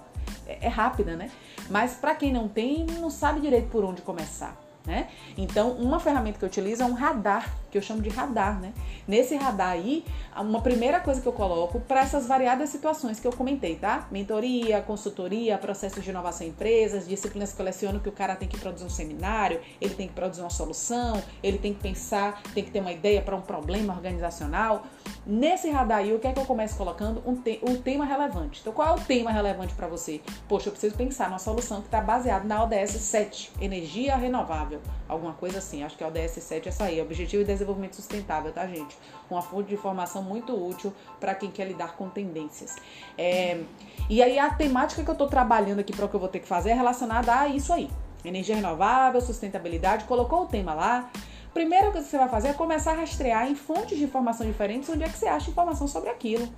é, 0.46 0.66
é 0.66 0.68
rápida, 0.68 1.16
né? 1.16 1.30
Mas 1.70 1.94
para 1.94 2.14
quem 2.14 2.32
não 2.32 2.46
tem, 2.46 2.84
não 2.84 3.10
sabe 3.10 3.40
direito 3.40 3.68
por 3.68 3.84
onde 3.84 4.02
começar 4.02 4.67
né? 4.86 5.08
Então, 5.36 5.72
uma 5.72 6.00
ferramenta 6.00 6.38
que 6.38 6.44
eu 6.44 6.48
utilizo 6.48 6.82
é 6.82 6.86
um 6.86 6.94
radar, 6.94 7.54
que 7.70 7.76
eu 7.76 7.82
chamo 7.82 8.00
de 8.00 8.08
radar, 8.08 8.58
né? 8.60 8.72
Nesse 9.06 9.36
radar 9.36 9.70
aí, 9.70 10.04
uma 10.36 10.60
primeira 10.60 11.00
coisa 11.00 11.20
que 11.20 11.26
eu 11.26 11.32
coloco 11.32 11.80
para 11.80 12.00
essas 12.00 12.26
variadas 12.26 12.70
situações 12.70 13.20
que 13.20 13.26
eu 13.26 13.32
comentei, 13.32 13.76
tá? 13.76 14.08
Mentoria, 14.10 14.80
consultoria, 14.80 15.58
processos 15.58 16.02
de 16.02 16.10
inovação 16.10 16.46
em 16.46 16.50
empresas, 16.50 17.06
disciplinas 17.06 17.52
que 17.52 17.60
eu 17.60 18.00
que 18.00 18.08
o 18.08 18.12
cara 18.12 18.34
tem 18.34 18.48
que 18.48 18.58
produzir 18.58 18.84
um 18.84 18.90
seminário, 18.90 19.60
ele 19.80 19.94
tem 19.94 20.08
que 20.08 20.14
produzir 20.14 20.40
uma 20.40 20.50
solução, 20.50 21.22
ele 21.42 21.58
tem 21.58 21.74
que 21.74 21.80
pensar, 21.80 22.42
tem 22.54 22.64
que 22.64 22.70
ter 22.70 22.80
uma 22.80 22.92
ideia 22.92 23.20
para 23.20 23.36
um 23.36 23.40
problema 23.40 23.94
organizacional. 23.94 24.86
Nesse 25.30 25.68
radar 25.68 25.98
aí, 25.98 26.14
o 26.14 26.18
que 26.18 26.26
é 26.26 26.32
que 26.32 26.40
eu 26.40 26.46
começo 26.46 26.74
colocando? 26.74 27.22
Um 27.26 27.36
te 27.36 27.60
o 27.60 27.76
tema 27.76 28.06
relevante. 28.06 28.62
Então, 28.62 28.72
qual 28.72 28.88
é 28.88 28.92
o 28.98 29.04
tema 29.04 29.30
relevante 29.30 29.74
para 29.74 29.86
você? 29.86 30.22
Poxa, 30.48 30.68
eu 30.68 30.72
preciso 30.72 30.96
pensar 30.96 31.28
numa 31.28 31.38
solução 31.38 31.82
que 31.82 31.86
está 31.88 32.00
baseada 32.00 32.46
na 32.46 32.64
ODS 32.64 32.92
7, 32.92 33.52
energia 33.60 34.16
renovável, 34.16 34.80
alguma 35.06 35.34
coisa 35.34 35.58
assim. 35.58 35.82
Acho 35.82 35.98
que 35.98 36.02
a 36.02 36.08
ODS 36.08 36.42
7 36.42 36.64
é 36.64 36.68
essa 36.70 36.84
aí, 36.84 36.98
Objetivo 37.02 37.44
de 37.44 37.52
Desenvolvimento 37.52 37.96
Sustentável, 37.96 38.50
tá, 38.54 38.66
gente? 38.66 38.96
Uma 39.30 39.42
fonte 39.42 39.68
de 39.68 39.74
informação 39.74 40.22
muito 40.22 40.56
útil 40.56 40.94
para 41.20 41.34
quem 41.34 41.50
quer 41.50 41.66
lidar 41.66 41.94
com 41.94 42.08
tendências. 42.08 42.76
É, 43.18 43.60
e 44.08 44.22
aí, 44.22 44.38
a 44.38 44.48
temática 44.48 45.04
que 45.04 45.10
eu 45.10 45.12
estou 45.12 45.28
trabalhando 45.28 45.80
aqui 45.80 45.94
para 45.94 46.06
o 46.06 46.08
que 46.08 46.16
eu 46.16 46.20
vou 46.20 46.30
ter 46.30 46.40
que 46.40 46.48
fazer 46.48 46.70
é 46.70 46.74
relacionada 46.74 47.38
a 47.38 47.46
isso 47.46 47.70
aí. 47.70 47.90
Energia 48.24 48.56
renovável, 48.56 49.20
sustentabilidade, 49.20 50.06
colocou 50.06 50.44
o 50.44 50.46
tema 50.46 50.72
lá, 50.72 51.10
Primeira 51.52 51.90
coisa 51.90 52.04
que 52.04 52.10
você 52.10 52.18
vai 52.18 52.28
fazer 52.28 52.48
é 52.48 52.52
começar 52.52 52.92
a 52.92 52.96
rastrear 52.96 53.50
em 53.50 53.54
fontes 53.54 53.98
de 53.98 54.04
informação 54.04 54.46
diferentes 54.46 54.88
onde 54.88 55.04
é 55.04 55.08
que 55.08 55.18
você 55.18 55.26
acha 55.26 55.50
informação 55.50 55.88
sobre 55.88 56.10
aquilo. 56.10 56.48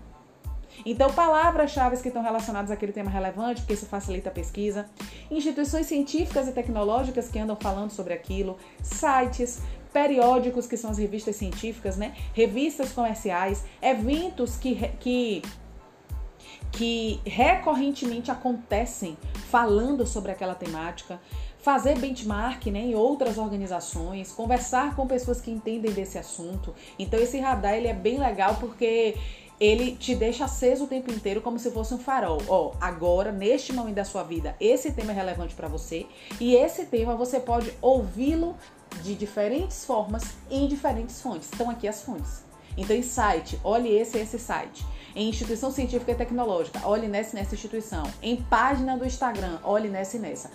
Então, 0.84 1.12
palavras-chave 1.12 1.96
que 1.98 2.08
estão 2.08 2.22
relacionadas 2.22 2.70
àquele 2.70 2.92
tema 2.92 3.10
relevante, 3.10 3.60
porque 3.60 3.74
isso 3.74 3.86
facilita 3.86 4.30
a 4.30 4.32
pesquisa. 4.32 4.88
Instituições 5.30 5.86
científicas 5.86 6.48
e 6.48 6.52
tecnológicas 6.52 7.28
que 7.28 7.38
andam 7.38 7.56
falando 7.56 7.90
sobre 7.90 8.14
aquilo. 8.14 8.56
Sites, 8.82 9.60
periódicos, 9.92 10.66
que 10.66 10.76
são 10.76 10.90
as 10.90 10.98
revistas 10.98 11.36
científicas, 11.36 11.96
né? 11.96 12.14
Revistas 12.32 12.92
comerciais, 12.92 13.64
eventos 13.82 14.56
que, 14.56 14.76
que, 15.00 15.42
que 16.72 17.20
recorrentemente 17.24 18.30
acontecem 18.30 19.18
falando 19.50 20.06
sobre 20.06 20.32
aquela 20.32 20.54
temática 20.54 21.20
fazer 21.62 21.98
benchmark 21.98 22.66
né, 22.66 22.80
em 22.80 22.94
outras 22.94 23.38
organizações, 23.38 24.32
conversar 24.32 24.96
com 24.96 25.06
pessoas 25.06 25.40
que 25.40 25.50
entendem 25.50 25.92
desse 25.92 26.18
assunto. 26.18 26.74
Então 26.98 27.20
esse 27.20 27.38
radar 27.38 27.74
ele 27.74 27.88
é 27.88 27.94
bem 27.94 28.18
legal 28.18 28.56
porque 28.58 29.16
ele 29.60 29.94
te 29.94 30.14
deixa 30.14 30.46
aceso 30.46 30.84
o 30.84 30.86
tempo 30.86 31.12
inteiro 31.12 31.42
como 31.42 31.58
se 31.58 31.70
fosse 31.70 31.92
um 31.92 31.98
farol. 31.98 32.40
Ó, 32.48 32.72
agora, 32.80 33.30
neste 33.30 33.74
momento 33.74 33.96
da 33.96 34.04
sua 34.04 34.22
vida, 34.22 34.56
esse 34.58 34.90
tema 34.92 35.12
é 35.12 35.14
relevante 35.14 35.54
para 35.54 35.68
você 35.68 36.06
e 36.40 36.54
esse 36.54 36.86
tema 36.86 37.14
você 37.14 37.38
pode 37.38 37.70
ouvi-lo 37.82 38.56
de 39.02 39.14
diferentes 39.14 39.84
formas 39.84 40.24
em 40.50 40.66
diferentes 40.66 41.20
fontes. 41.20 41.50
Estão 41.52 41.68
aqui 41.68 41.86
as 41.86 42.02
fontes. 42.02 42.42
Então, 42.74 42.96
em 42.96 43.02
site, 43.02 43.60
olhe 43.62 43.90
esse 43.90 44.16
esse 44.16 44.38
site. 44.38 44.82
Em 45.14 45.28
instituição 45.28 45.70
científica 45.70 46.12
e 46.12 46.14
tecnológica, 46.14 46.80
olhe 46.84 47.06
nessa 47.06 47.36
nessa 47.36 47.54
instituição. 47.54 48.04
Em 48.22 48.36
página 48.36 48.96
do 48.96 49.04
Instagram, 49.04 49.58
olhe 49.62 49.88
nessa 49.88 50.16
e 50.16 50.20
nessa 50.20 50.50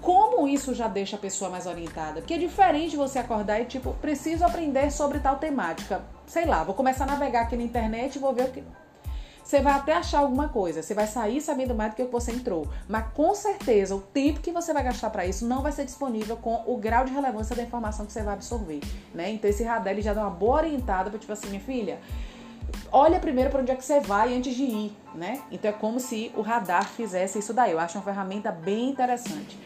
como 0.00 0.48
isso 0.48 0.74
já 0.74 0.88
deixa 0.88 1.16
a 1.16 1.18
pessoa 1.18 1.50
mais 1.50 1.66
orientada? 1.66 2.20
Porque 2.20 2.34
é 2.34 2.38
diferente 2.38 2.96
você 2.96 3.18
acordar 3.18 3.60
e 3.60 3.64
tipo, 3.64 3.92
preciso 3.94 4.44
aprender 4.44 4.90
sobre 4.90 5.18
tal 5.18 5.36
temática. 5.36 6.02
Sei 6.26 6.44
lá, 6.44 6.64
vou 6.64 6.74
começar 6.74 7.04
a 7.04 7.08
navegar 7.08 7.42
aqui 7.42 7.56
na 7.56 7.62
internet 7.62 8.16
e 8.16 8.18
vou 8.18 8.32
ver 8.32 8.44
o 8.44 8.50
que. 8.50 8.64
Você 9.42 9.60
vai 9.60 9.72
até 9.72 9.94
achar 9.94 10.20
alguma 10.20 10.48
coisa, 10.48 10.80
você 10.80 10.94
vai 10.94 11.08
sair 11.08 11.40
sabendo 11.40 11.74
mais 11.74 11.92
do 11.92 11.96
que 11.96 12.04
você 12.04 12.30
entrou, 12.30 12.68
mas 12.88 13.06
com 13.14 13.34
certeza 13.34 13.96
o 13.96 14.00
tempo 14.00 14.38
que 14.38 14.52
você 14.52 14.72
vai 14.72 14.84
gastar 14.84 15.10
para 15.10 15.26
isso 15.26 15.44
não 15.44 15.60
vai 15.60 15.72
ser 15.72 15.84
disponível 15.84 16.36
com 16.36 16.62
o 16.66 16.76
grau 16.76 17.04
de 17.04 17.12
relevância 17.12 17.56
da 17.56 17.62
informação 17.62 18.06
que 18.06 18.12
você 18.12 18.22
vai 18.22 18.34
absorver, 18.34 18.80
né? 19.12 19.30
Então 19.30 19.50
esse 19.50 19.64
radar 19.64 19.92
ele 19.92 20.02
já 20.02 20.14
dá 20.14 20.20
uma 20.20 20.30
boa 20.30 20.58
orientada 20.58 21.10
para 21.10 21.18
tipo 21.18 21.32
assim, 21.32 21.48
minha 21.48 21.60
filha, 21.60 21.98
olha 22.92 23.18
primeiro 23.18 23.50
para 23.50 23.60
onde 23.60 23.72
é 23.72 23.74
que 23.74 23.84
você 23.84 23.98
vai 23.98 24.36
antes 24.36 24.54
de 24.54 24.62
ir, 24.62 24.96
né? 25.16 25.42
Então 25.50 25.68
é 25.68 25.74
como 25.74 25.98
se 25.98 26.30
o 26.36 26.42
radar 26.42 26.88
fizesse 26.88 27.40
isso 27.40 27.52
daí. 27.52 27.72
Eu 27.72 27.80
acho 27.80 27.98
uma 27.98 28.04
ferramenta 28.04 28.52
bem 28.52 28.90
interessante. 28.90 29.58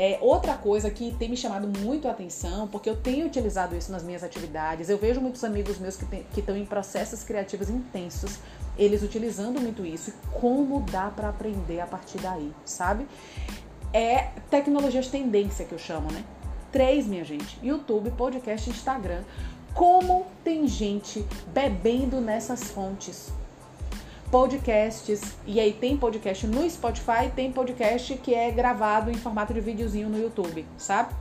É, 0.00 0.16
outra 0.22 0.54
coisa 0.54 0.88
que 0.92 1.12
tem 1.18 1.28
me 1.28 1.36
chamado 1.36 1.66
muito 1.80 2.06
a 2.06 2.12
atenção, 2.12 2.68
porque 2.68 2.88
eu 2.88 2.94
tenho 2.94 3.26
utilizado 3.26 3.74
isso 3.74 3.90
nas 3.90 4.04
minhas 4.04 4.22
atividades, 4.22 4.88
eu 4.88 4.96
vejo 4.96 5.20
muitos 5.20 5.42
amigos 5.42 5.76
meus 5.80 5.96
que 5.96 6.38
estão 6.38 6.56
em 6.56 6.64
processos 6.64 7.24
criativos 7.24 7.68
intensos, 7.68 8.38
eles 8.78 9.02
utilizando 9.02 9.60
muito 9.60 9.84
isso, 9.84 10.10
e 10.10 10.12
como 10.38 10.82
dá 10.82 11.10
para 11.10 11.30
aprender 11.30 11.80
a 11.80 11.86
partir 11.88 12.18
daí, 12.18 12.54
sabe? 12.64 13.08
É 13.92 14.28
tecnologia 14.48 15.00
de 15.00 15.10
tendência 15.10 15.64
que 15.64 15.72
eu 15.72 15.78
chamo, 15.80 16.12
né? 16.12 16.22
Três, 16.70 17.04
minha 17.08 17.24
gente: 17.24 17.58
YouTube, 17.60 18.12
podcast, 18.12 18.70
Instagram. 18.70 19.24
Como 19.74 20.26
tem 20.44 20.68
gente 20.68 21.26
bebendo 21.52 22.20
nessas 22.20 22.70
fontes? 22.70 23.32
Podcasts. 24.30 25.36
E 25.46 25.58
aí 25.58 25.72
tem 25.72 25.96
podcast 25.96 26.46
no 26.46 26.68
Spotify, 26.68 27.30
tem 27.34 27.50
podcast 27.50 28.14
que 28.16 28.34
é 28.34 28.50
gravado 28.50 29.10
em 29.10 29.14
formato 29.14 29.54
de 29.54 29.60
videozinho 29.60 30.08
no 30.08 30.18
YouTube, 30.18 30.66
sabe? 30.76 31.14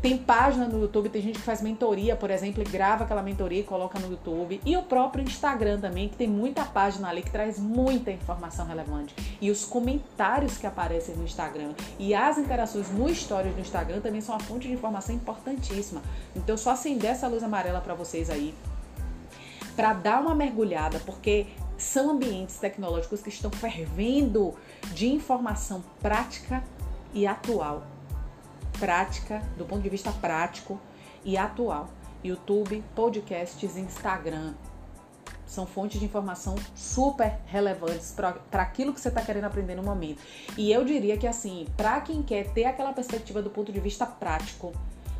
Tem 0.00 0.16
página 0.16 0.68
no 0.68 0.80
YouTube, 0.80 1.08
tem 1.08 1.20
gente 1.20 1.40
que 1.40 1.44
faz 1.44 1.60
mentoria, 1.60 2.14
por 2.14 2.30
exemplo, 2.30 2.62
e 2.62 2.64
grava 2.64 3.02
aquela 3.02 3.20
mentoria 3.20 3.60
e 3.60 3.64
coloca 3.64 3.98
no 3.98 4.08
YouTube. 4.08 4.60
E 4.64 4.76
o 4.76 4.82
próprio 4.84 5.24
Instagram 5.24 5.80
também, 5.80 6.08
que 6.08 6.16
tem 6.16 6.28
muita 6.28 6.64
página 6.64 7.08
ali 7.08 7.20
que 7.20 7.30
traz 7.30 7.58
muita 7.58 8.12
informação 8.12 8.64
relevante. 8.64 9.12
E 9.40 9.50
os 9.50 9.64
comentários 9.64 10.56
que 10.56 10.68
aparecem 10.68 11.16
no 11.16 11.24
Instagram 11.24 11.74
e 11.98 12.14
as 12.14 12.38
interações 12.38 12.90
no 12.90 13.12
stories 13.12 13.52
do 13.54 13.60
Instagram 13.60 14.00
também 14.00 14.20
são 14.20 14.36
uma 14.36 14.40
fonte 14.40 14.68
de 14.68 14.74
informação 14.74 15.12
importantíssima. 15.12 16.00
Então, 16.36 16.56
só 16.56 16.70
acender 16.70 17.10
essa 17.10 17.26
luz 17.26 17.42
amarela 17.42 17.80
para 17.80 17.94
vocês 17.94 18.30
aí 18.30 18.54
para 19.78 19.92
dar 19.92 20.20
uma 20.20 20.34
mergulhada, 20.34 21.00
porque 21.06 21.46
são 21.78 22.10
ambientes 22.10 22.58
tecnológicos 22.58 23.22
que 23.22 23.28
estão 23.28 23.50
fervendo 23.50 24.54
de 24.92 25.06
informação 25.06 25.82
prática 26.00 26.62
e 27.14 27.26
atual. 27.26 27.86
Prática, 28.78 29.42
do 29.56 29.64
ponto 29.64 29.82
de 29.82 29.88
vista 29.88 30.12
prático 30.12 30.78
e 31.24 31.36
atual. 31.36 31.88
YouTube, 32.22 32.84
podcasts, 32.94 33.76
Instagram. 33.76 34.54
São 35.46 35.66
fontes 35.66 35.98
de 35.98 36.04
informação 36.04 36.56
super 36.74 37.38
relevantes 37.46 38.12
para 38.12 38.62
aquilo 38.62 38.92
que 38.92 39.00
você 39.00 39.08
está 39.08 39.22
querendo 39.22 39.44
aprender 39.44 39.76
no 39.76 39.82
momento. 39.82 40.20
E 40.58 40.70
eu 40.70 40.84
diria 40.84 41.16
que, 41.16 41.26
assim, 41.26 41.66
para 41.76 42.00
quem 42.00 42.22
quer 42.22 42.52
ter 42.52 42.66
aquela 42.66 42.92
perspectiva 42.92 43.40
do 43.40 43.48
ponto 43.48 43.72
de 43.72 43.80
vista 43.80 44.04
prático, 44.04 44.74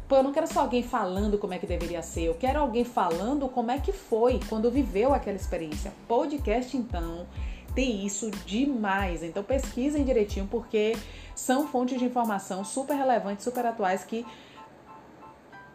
Pô, 0.09 0.16
eu 0.16 0.23
não 0.23 0.33
quero 0.33 0.47
só 0.47 0.61
alguém 0.61 0.83
falando 0.83 1.37
como 1.37 1.53
é 1.53 1.59
que 1.59 1.66
deveria 1.66 2.01
ser, 2.01 2.23
eu 2.23 2.35
quero 2.35 2.59
alguém 2.59 2.83
falando 2.83 3.47
como 3.47 3.71
é 3.71 3.79
que 3.79 3.92
foi 3.92 4.40
quando 4.49 4.71
viveu 4.71 5.12
aquela 5.12 5.37
experiência. 5.37 5.92
Podcast, 6.09 6.75
então, 6.75 7.27
tem 7.75 8.07
isso 8.07 8.31
demais. 8.47 9.23
Então 9.23 9.44
pesquisem 9.44 10.05
direitinho, 10.05 10.49
porque 10.51 10.97
são 11.35 11.68
fontes 11.68 11.99
de 11.99 12.07
informação 12.07 12.64
super 12.64 12.97
relevantes, 12.97 13.44
super 13.44 13.66
atuais 13.66 14.03
que 14.03 14.25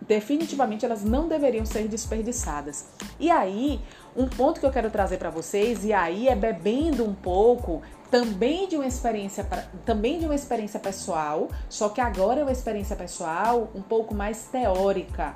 definitivamente 0.02 0.84
elas 0.84 1.04
não 1.04 1.28
deveriam 1.28 1.66
ser 1.66 1.88
desperdiçadas. 1.88 2.88
E 3.20 3.30
aí, 3.30 3.80
um 4.16 4.28
ponto 4.28 4.60
que 4.60 4.66
eu 4.66 4.72
quero 4.72 4.90
trazer 4.90 5.18
para 5.18 5.30
vocês, 5.30 5.86
e 5.86 5.94
aí 5.94 6.28
é 6.28 6.36
bebendo 6.36 7.06
um 7.06 7.14
pouco 7.14 7.82
também 8.14 8.68
de 8.68 8.76
uma 8.76 8.86
experiência 8.86 9.44
também 9.84 10.20
de 10.20 10.26
uma 10.26 10.36
experiência 10.36 10.80
pessoal, 10.80 11.50
só 11.68 11.90
que 11.90 12.00
agora 12.00 12.42
é 12.42 12.44
uma 12.44 12.52
experiência 12.52 12.96
pessoal 12.96 13.72
um 13.74 13.82
pouco 13.82 14.14
mais 14.14 14.46
teórica. 14.52 15.36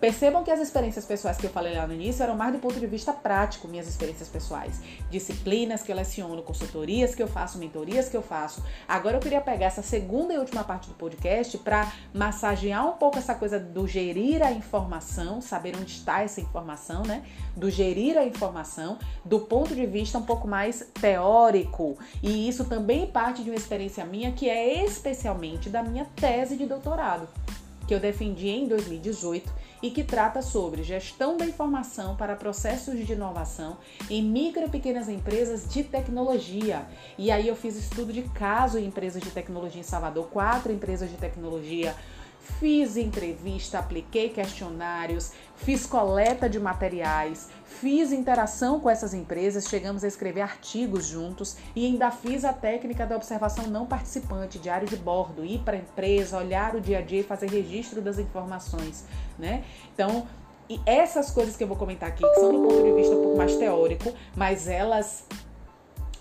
Percebam 0.00 0.44
que 0.44 0.50
as 0.50 0.60
experiências 0.60 1.04
pessoais 1.04 1.38
que 1.38 1.46
eu 1.46 1.50
falei 1.50 1.74
lá 1.74 1.86
no 1.86 1.94
início 1.94 2.22
eram 2.22 2.36
mais 2.36 2.52
do 2.52 2.58
ponto 2.58 2.78
de 2.78 2.86
vista 2.86 3.12
prático, 3.12 3.66
minhas 3.66 3.88
experiências 3.88 4.28
pessoais. 4.28 4.80
Disciplinas 5.10 5.82
que 5.82 5.90
eu 5.90 5.96
leciono, 5.96 6.42
consultorias 6.42 7.14
que 7.14 7.22
eu 7.22 7.28
faço, 7.28 7.58
mentorias 7.58 8.08
que 8.08 8.16
eu 8.16 8.22
faço. 8.22 8.62
Agora 8.86 9.16
eu 9.16 9.20
queria 9.20 9.40
pegar 9.40 9.66
essa 9.66 9.82
segunda 9.82 10.34
e 10.34 10.38
última 10.38 10.64
parte 10.64 10.88
do 10.88 10.94
podcast 10.94 11.56
para 11.58 11.90
massagear 12.12 12.86
um 12.86 12.92
pouco 12.92 13.18
essa 13.18 13.34
coisa 13.34 13.58
do 13.58 13.86
gerir 13.86 14.42
a 14.42 14.52
informação, 14.52 15.40
saber 15.40 15.74
onde 15.76 15.92
está 15.92 16.22
essa 16.22 16.40
informação, 16.40 17.02
né? 17.02 17.24
Do 17.56 17.70
gerir 17.70 18.18
a 18.18 18.24
informação 18.24 18.98
do 19.24 19.40
ponto 19.40 19.74
de 19.74 19.86
vista 19.86 20.18
um 20.18 20.22
pouco 20.22 20.46
mais 20.46 20.86
teórico. 21.00 21.96
E 22.22 22.48
isso 22.48 22.64
também 22.66 23.06
parte 23.06 23.42
de 23.42 23.50
uma 23.50 23.56
experiência 23.56 24.04
minha 24.04 24.32
que 24.32 24.48
é 24.48 24.84
especialmente 24.84 25.70
da 25.70 25.82
minha 25.82 26.04
tese 26.16 26.56
de 26.56 26.66
doutorado. 26.66 27.28
Que 27.86 27.94
eu 27.94 28.00
defendi 28.00 28.48
em 28.48 28.66
2018 28.66 29.52
e 29.82 29.90
que 29.90 30.02
trata 30.02 30.42
sobre 30.42 30.82
gestão 30.82 31.36
da 31.36 31.44
informação 31.44 32.16
para 32.16 32.34
processos 32.34 33.06
de 33.06 33.12
inovação 33.12 33.78
em 34.10 34.22
micro 34.22 34.64
e 34.64 34.68
pequenas 34.70 35.08
empresas 35.08 35.68
de 35.68 35.84
tecnologia. 35.84 36.86
E 37.16 37.30
aí 37.30 37.46
eu 37.46 37.54
fiz 37.54 37.76
estudo 37.76 38.12
de 38.12 38.22
caso 38.22 38.78
em 38.78 38.86
empresas 38.86 39.22
de 39.22 39.30
tecnologia 39.30 39.80
em 39.80 39.84
Salvador, 39.84 40.26
quatro 40.28 40.72
empresas 40.72 41.10
de 41.10 41.16
tecnologia 41.16 41.94
fiz 42.58 42.96
entrevista, 42.96 43.78
apliquei 43.78 44.28
questionários, 44.28 45.32
fiz 45.56 45.86
coleta 45.86 46.48
de 46.48 46.58
materiais, 46.58 47.48
fiz 47.64 48.12
interação 48.12 48.80
com 48.80 48.88
essas 48.88 49.12
empresas, 49.12 49.68
chegamos 49.68 50.04
a 50.04 50.08
escrever 50.08 50.40
artigos 50.40 51.06
juntos 51.06 51.56
e 51.74 51.84
ainda 51.84 52.10
fiz 52.10 52.44
a 52.44 52.52
técnica 52.52 53.06
da 53.06 53.16
observação 53.16 53.66
não 53.66 53.86
participante, 53.86 54.58
diário 54.58 54.88
de 54.88 54.96
bordo, 54.96 55.44
ir 55.44 55.58
para 55.60 55.76
a 55.76 55.80
empresa, 55.80 56.38
olhar 56.38 56.74
o 56.74 56.80
dia 56.80 56.98
a 56.98 57.02
dia 57.02 57.20
e 57.20 57.24
fazer 57.24 57.50
registro 57.50 58.00
das 58.00 58.18
informações, 58.18 59.04
né? 59.38 59.64
Então, 59.92 60.26
e 60.68 60.80
essas 60.84 61.30
coisas 61.30 61.56
que 61.56 61.62
eu 61.62 61.68
vou 61.68 61.76
comentar 61.76 62.08
aqui, 62.08 62.22
que 62.28 62.40
são 62.40 62.52
do 62.52 62.68
ponto 62.68 62.82
de 62.82 62.92
vista 62.92 63.14
um 63.14 63.22
pouco 63.22 63.38
mais 63.38 63.56
teórico, 63.56 64.12
mas 64.34 64.66
elas 64.66 65.24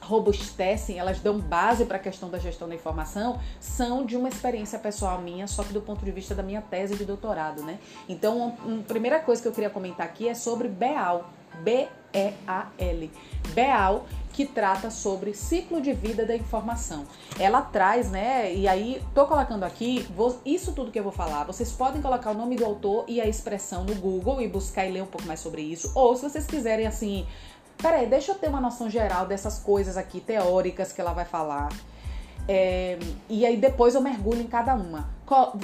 robustecem, 0.05 0.97
elas 0.97 1.19
dão 1.19 1.39
base 1.39 1.85
para 1.85 1.97
a 1.97 1.99
questão 1.99 2.29
da 2.29 2.37
gestão 2.37 2.69
da 2.69 2.75
informação, 2.75 3.39
são 3.59 4.05
de 4.05 4.15
uma 4.15 4.29
experiência 4.29 4.79
pessoal 4.79 5.21
minha, 5.21 5.47
só 5.47 5.63
que 5.63 5.73
do 5.73 5.81
ponto 5.81 6.05
de 6.05 6.11
vista 6.11 6.33
da 6.33 6.43
minha 6.43 6.61
tese 6.61 6.95
de 6.95 7.05
doutorado, 7.05 7.63
né? 7.63 7.79
Então, 8.07 8.55
a 8.63 8.83
primeira 8.87 9.19
coisa 9.19 9.41
que 9.41 9.47
eu 9.47 9.51
queria 9.51 9.69
comentar 9.69 10.05
aqui 10.05 10.27
é 10.27 10.33
sobre 10.33 10.67
BEAL, 10.67 11.29
B-E-A-L. 11.63 13.11
BEAL, 13.53 14.05
que 14.33 14.45
trata 14.45 14.91
sobre 14.91 15.33
ciclo 15.33 15.79
de 15.79 15.93
vida 15.93 16.25
da 16.25 16.35
informação. 16.35 17.05
Ela 17.39 17.61
traz, 17.61 18.11
né? 18.11 18.53
E 18.53 18.67
aí, 18.67 19.01
tô 19.13 19.25
colocando 19.25 19.63
aqui, 19.63 20.05
vou, 20.13 20.37
isso 20.45 20.73
tudo 20.73 20.91
que 20.91 20.99
eu 20.99 21.03
vou 21.03 21.11
falar, 21.11 21.45
vocês 21.45 21.71
podem 21.71 22.01
colocar 22.01 22.31
o 22.31 22.33
nome 22.33 22.57
do 22.57 22.65
autor 22.65 23.05
e 23.07 23.21
a 23.21 23.27
expressão 23.27 23.85
no 23.85 23.95
Google 23.95 24.41
e 24.41 24.47
buscar 24.47 24.85
e 24.85 24.91
ler 24.91 25.03
um 25.03 25.07
pouco 25.07 25.25
mais 25.25 25.39
sobre 25.39 25.61
isso. 25.61 25.91
Ou 25.95 26.15
se 26.17 26.23
vocês 26.23 26.45
quiserem, 26.45 26.85
assim, 26.85 27.25
Peraí, 27.85 28.07
deixa 28.07 28.31
eu 28.31 28.35
ter 28.35 28.47
uma 28.47 28.59
noção 28.59 28.89
geral 28.89 29.27
dessas 29.27 29.59
coisas 29.59 29.95
aqui 29.95 30.19
teóricas 30.19 30.91
que 30.91 30.99
ela 30.99 31.13
vai 31.13 31.23
falar. 31.23 31.69
É, 32.47 32.99
e 33.27 33.45
aí 33.45 33.57
depois 33.57 33.95
eu 33.95 34.01
mergulho 34.01 34.41
em 34.41 34.47
cada 34.47 34.75
uma. 34.75 35.15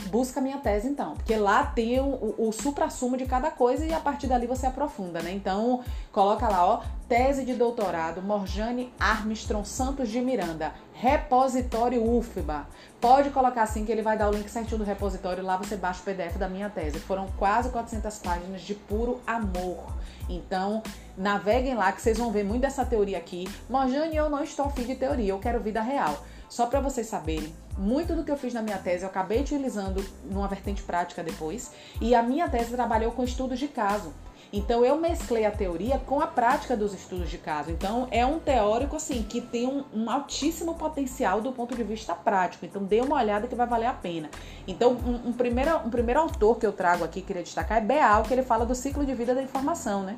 Busca 0.09 0.39
a 0.39 0.43
minha 0.43 0.57
tese 0.57 0.87
então, 0.87 1.13
porque 1.13 1.35
lá 1.35 1.63
tem 1.63 1.99
o, 1.99 2.33
o, 2.35 2.51
supra-sumo 2.51 3.15
de 3.15 3.27
cada 3.27 3.51
coisa 3.51 3.85
e 3.85 3.93
a 3.93 3.99
partir 3.99 4.25
dali 4.25 4.47
você 4.47 4.65
aprofunda, 4.65 5.21
né? 5.21 5.31
Então, 5.31 5.83
coloca 6.11 6.49
lá, 6.49 6.65
ó, 6.65 6.81
tese 7.07 7.45
de 7.45 7.53
doutorado, 7.53 8.23
Morjane 8.23 8.91
Armstrong 8.99 9.63
Santos 9.67 10.09
de 10.09 10.19
Miranda, 10.19 10.73
repositório 10.93 12.03
UFBA. 12.03 12.65
Pode 12.99 13.29
colocar 13.29 13.61
assim 13.61 13.85
que 13.85 13.91
ele 13.91 14.01
vai 14.01 14.17
dar 14.17 14.29
o 14.29 14.33
link 14.33 14.49
certinho 14.49 14.79
do 14.79 14.83
repositório, 14.83 15.43
lá 15.43 15.57
você 15.57 15.75
baixa 15.75 16.01
o 16.01 16.05
PDF 16.05 16.37
da 16.37 16.49
minha 16.49 16.67
tese. 16.67 16.97
Foram 16.97 17.27
quase 17.37 17.69
400 17.69 18.17
páginas 18.17 18.61
de 18.61 18.73
puro 18.73 19.21
amor. 19.27 19.93
Então, 20.27 20.81
naveguem 21.15 21.75
lá 21.75 21.91
que 21.91 22.01
vocês 22.01 22.17
vão 22.17 22.31
ver 22.31 22.43
muito 22.43 22.61
dessa 22.61 22.83
teoria 22.83 23.19
aqui. 23.19 23.47
Morjane, 23.69 24.15
eu 24.15 24.27
não 24.27 24.43
estou 24.43 24.65
afim 24.65 24.85
de 24.85 24.95
teoria, 24.95 25.33
eu 25.33 25.39
quero 25.39 25.59
vida 25.59 25.81
real. 25.81 26.17
Só 26.51 26.65
para 26.65 26.81
vocês 26.81 27.07
saberem, 27.07 27.55
muito 27.77 28.13
do 28.13 28.25
que 28.25 28.29
eu 28.29 28.35
fiz 28.35 28.53
na 28.53 28.61
minha 28.61 28.77
tese 28.77 29.03
eu 29.03 29.09
acabei 29.09 29.39
utilizando 29.39 30.05
numa 30.29 30.49
vertente 30.49 30.83
prática 30.83 31.23
depois, 31.23 31.71
e 32.01 32.13
a 32.13 32.21
minha 32.21 32.49
tese 32.49 32.73
trabalhou 32.73 33.13
com 33.13 33.23
estudos 33.23 33.57
de 33.57 33.69
caso. 33.69 34.11
Então 34.51 34.83
eu 34.83 34.97
mesclei 34.97 35.45
a 35.45 35.51
teoria 35.51 35.97
com 35.99 36.19
a 36.19 36.27
prática 36.27 36.75
dos 36.75 36.93
estudos 36.93 37.29
de 37.29 37.37
caso. 37.37 37.71
Então 37.71 38.09
é 38.11 38.25
um 38.25 38.37
teórico 38.37 38.97
assim 38.97 39.23
que 39.23 39.39
tem 39.39 39.65
um, 39.65 39.85
um, 39.93 40.09
altíssimo 40.09 40.75
potencial 40.75 41.39
do 41.39 41.53
ponto 41.53 41.73
de 41.73 41.83
vista 41.85 42.13
prático. 42.13 42.65
Então 42.65 42.83
dê 42.83 42.99
uma 42.99 43.15
olhada 43.15 43.47
que 43.47 43.55
vai 43.55 43.65
valer 43.65 43.85
a 43.85 43.93
pena. 43.93 44.29
Então 44.67 44.91
um, 44.91 45.29
um 45.29 45.31
primeiro, 45.31 45.77
um 45.85 45.89
primeiro 45.89 46.19
autor 46.19 46.59
que 46.59 46.65
eu 46.65 46.73
trago 46.73 47.05
aqui, 47.05 47.21
queria 47.21 47.43
destacar, 47.43 47.77
é 47.77 47.81
Beal, 47.81 48.23
que 48.23 48.33
ele 48.33 48.43
fala 48.43 48.65
do 48.65 48.75
ciclo 48.75 49.05
de 49.05 49.15
vida 49.15 49.33
da 49.33 49.41
informação, 49.41 50.03
né? 50.03 50.17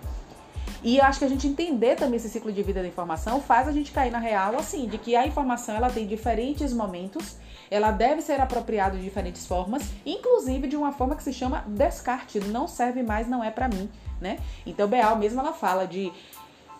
E 0.83 0.97
eu 0.97 1.03
acho 1.05 1.19
que 1.19 1.25
a 1.25 1.29
gente 1.29 1.47
entender 1.47 1.95
também 1.95 2.17
esse 2.17 2.27
ciclo 2.27 2.51
de 2.51 2.61
vida 2.61 2.81
da 2.81 2.87
informação 2.87 3.39
faz 3.39 3.67
a 3.67 3.71
gente 3.71 3.91
cair 3.91 4.11
na 4.11 4.19
real, 4.19 4.57
assim, 4.57 4.85
de 4.87 4.97
que 4.97 5.15
a 5.15 5.25
informação 5.25 5.75
ela 5.75 5.89
tem 5.89 6.05
diferentes 6.05 6.73
momentos, 6.73 7.37
ela 7.71 7.89
deve 7.89 8.21
ser 8.21 8.41
apropriada 8.41 8.97
de 8.97 9.03
diferentes 9.03 9.45
formas, 9.45 9.83
inclusive 10.05 10.67
de 10.67 10.75
uma 10.75 10.91
forma 10.91 11.15
que 11.15 11.23
se 11.23 11.31
chama 11.31 11.63
descarte, 11.67 12.39
não 12.41 12.67
serve 12.67 13.01
mais, 13.01 13.29
não 13.29 13.41
é 13.41 13.49
para 13.49 13.69
mim, 13.69 13.89
né? 14.19 14.39
Então, 14.65 14.87
Beal 14.87 15.15
mesmo 15.15 15.39
ela 15.39 15.53
fala 15.53 15.87
de 15.87 16.11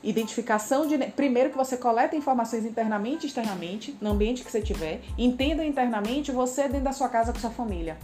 identificação 0.04 0.86
de. 0.86 0.98
Primeiro 0.98 1.50
que 1.50 1.56
você 1.56 1.78
coleta 1.78 2.16
informações 2.16 2.66
internamente 2.66 3.26
e 3.26 3.28
externamente, 3.28 3.96
no 4.02 4.12
ambiente 4.12 4.44
que 4.44 4.52
você 4.52 4.62
tiver. 4.62 5.02
Entenda 5.18 5.66
internamente 5.66 6.32
você 6.32 6.64
dentro 6.64 6.82
da 6.82 6.92
sua 6.92 7.08
casa 7.08 7.32
com 7.32 7.40
sua 7.40 7.52
família. 7.52 7.98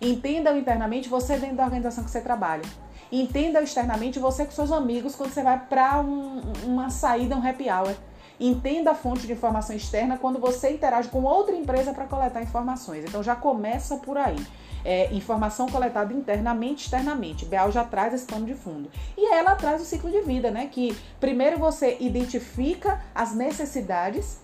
Entenda 0.00 0.56
internamente 0.56 1.08
você 1.08 1.38
dentro 1.38 1.56
da 1.56 1.64
organização 1.64 2.04
que 2.04 2.10
você 2.10 2.20
trabalha. 2.20 2.64
Entenda 3.12 3.60
externamente 3.60 4.18
você 4.18 4.44
com 4.44 4.52
seus 4.52 4.70
amigos 4.70 5.14
quando 5.14 5.32
você 5.32 5.42
vai 5.42 5.58
para 5.58 6.00
um, 6.00 6.40
uma 6.64 6.90
saída, 6.90 7.36
um 7.36 7.46
happy 7.46 7.68
hour. 7.68 7.94
Entenda 8.38 8.92
a 8.92 8.94
fonte 8.94 9.26
de 9.26 9.32
informação 9.32 9.76
externa 9.76 10.16
quando 10.16 10.38
você 10.38 10.70
interage 10.70 11.08
com 11.08 11.22
outra 11.24 11.54
empresa 11.54 11.92
para 11.92 12.06
coletar 12.06 12.42
informações. 12.42 13.04
Então 13.04 13.22
já 13.22 13.36
começa 13.36 13.96
por 13.96 14.16
aí. 14.16 14.38
É, 14.82 15.12
informação 15.12 15.68
coletada 15.68 16.14
internamente, 16.14 16.84
externamente. 16.84 17.44
Beal 17.44 17.70
já 17.70 17.84
traz 17.84 18.14
esse 18.14 18.24
pano 18.24 18.46
de 18.46 18.54
fundo. 18.54 18.90
E 19.18 19.30
ela 19.30 19.54
traz 19.54 19.82
o 19.82 19.84
ciclo 19.84 20.10
de 20.10 20.22
vida, 20.22 20.50
né? 20.50 20.68
Que 20.72 20.96
primeiro 21.18 21.58
você 21.58 21.98
identifica 22.00 23.02
as 23.14 23.34
necessidades 23.34 24.40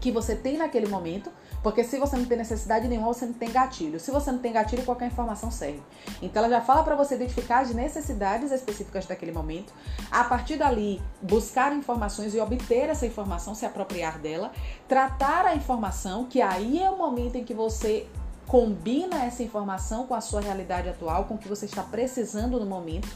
que 0.00 0.10
você 0.10 0.34
tem 0.34 0.58
naquele 0.58 0.86
momento, 0.86 1.30
porque 1.64 1.82
se 1.82 1.98
você 1.98 2.14
não 2.14 2.26
tem 2.26 2.36
necessidade 2.36 2.86
nenhuma, 2.86 3.14
você 3.14 3.24
não 3.24 3.32
tem 3.32 3.50
gatilho. 3.50 3.98
Se 3.98 4.10
você 4.10 4.30
não 4.30 4.38
tem 4.38 4.52
gatilho, 4.52 4.82
qualquer 4.84 5.06
informação 5.06 5.50
serve. 5.50 5.80
Então 6.20 6.44
ela 6.44 6.56
já 6.56 6.60
fala 6.60 6.84
para 6.84 6.94
você 6.94 7.14
identificar 7.14 7.60
as 7.60 7.74
necessidades 7.74 8.52
específicas 8.52 9.06
daquele 9.06 9.32
momento. 9.32 9.72
A 10.10 10.24
partir 10.24 10.58
dali, 10.58 11.00
buscar 11.22 11.74
informações 11.74 12.34
e 12.34 12.38
obter 12.38 12.90
essa 12.90 13.06
informação, 13.06 13.54
se 13.54 13.64
apropriar 13.64 14.18
dela, 14.18 14.52
tratar 14.86 15.46
a 15.46 15.56
informação, 15.56 16.26
que 16.26 16.42
aí 16.42 16.82
é 16.82 16.90
o 16.90 16.98
momento 16.98 17.36
em 17.36 17.44
que 17.44 17.54
você 17.54 18.06
combina 18.46 19.24
essa 19.24 19.42
informação 19.42 20.06
com 20.06 20.14
a 20.14 20.20
sua 20.20 20.42
realidade 20.42 20.90
atual, 20.90 21.24
com 21.24 21.36
o 21.36 21.38
que 21.38 21.48
você 21.48 21.64
está 21.64 21.82
precisando 21.82 22.60
no 22.60 22.66
momento 22.66 23.08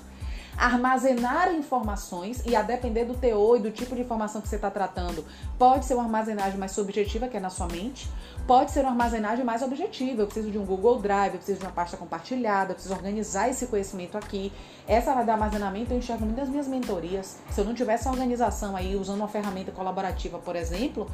armazenar 0.59 1.55
informações 1.55 2.43
e 2.45 2.57
a 2.57 2.63
depender 2.63 3.05
do 3.05 3.15
teor 3.15 3.59
e 3.59 3.61
do 3.61 3.71
tipo 3.71 3.95
de 3.95 4.03
informação 4.03 4.41
que 4.41 4.49
você 4.49 4.57
está 4.57 4.69
tratando, 4.69 5.25
pode 5.57 5.85
ser 5.85 5.95
uma 5.95 6.03
armazenagem 6.03 6.59
mais 6.59 6.73
subjetiva, 6.73 7.29
que 7.29 7.37
é 7.37 7.41
na 7.41 7.49
sua 7.49 7.69
mente, 7.69 8.11
pode 8.45 8.73
ser 8.73 8.81
uma 8.81 8.91
armazenagem 8.91 9.45
mais 9.45 9.63
objetiva. 9.63 10.23
Eu 10.23 10.27
preciso 10.27 10.51
de 10.51 10.59
um 10.59 10.67
Google 10.67 10.99
Drive, 10.99 11.35
eu 11.35 11.39
preciso 11.39 11.61
de 11.61 11.65
uma 11.65 11.73
pasta 11.73 11.97
compartilhada, 11.97 12.73
eu 12.73 12.75
preciso 12.75 12.95
organizar 12.95 13.49
esse 13.49 13.69
conhecimento 13.69 14.19
aqui. 14.19 14.53
Essa 14.89 15.13
área 15.13 15.25
de 15.25 15.31
armazenamento 15.31 15.93
eu 15.93 15.99
enxergo 15.99 16.25
muito 16.25 16.39
nas 16.39 16.49
minhas 16.49 16.67
mentorias. 16.67 17.39
Se 17.51 17.61
eu 17.61 17.65
não 17.65 17.73
tivesse 17.73 18.09
organização 18.09 18.75
aí 18.75 18.97
usando 18.97 19.19
uma 19.19 19.29
ferramenta 19.29 19.71
colaborativa, 19.71 20.41
por 20.41 20.57
exemplo, 20.57 21.09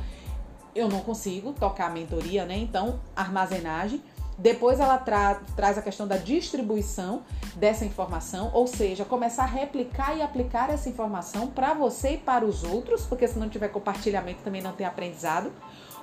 eu 0.75 0.89
não 0.89 1.01
consigo 1.01 1.53
tocar 1.53 1.87
a 1.89 1.91
mentoria, 1.91 2.47
né? 2.47 2.57
Então, 2.57 2.99
armazenagem 3.15 4.03
depois 4.37 4.81
ela 4.81 4.99
tra 4.99 5.41
traz 5.57 5.79
a 5.79 5.83
questão 5.83 6.07
da 6.07 6.17
distribuição 6.17 7.23
dessa 7.57 7.85
informação, 7.85 8.51
ou 8.53 8.67
seja, 8.67 9.05
começar 9.05 9.45
a 9.45 9.47
replicar 9.47 10.17
e 10.17 10.23
aplicar 10.23 10.71
essa 10.71 10.89
informação 10.89 11.47
para 11.47 11.73
você 11.75 12.15
e 12.15 12.19
para 12.19 12.45
os 12.45 12.65
outros, 12.65 13.03
porque 13.07 13.29
se 13.29 13.39
não 13.39 13.49
tiver 13.49 13.69
compartilhamento 13.69 14.43
também 14.43 14.63
não 14.63 14.73
tem 14.73 14.87
aprendizado. 14.87 15.53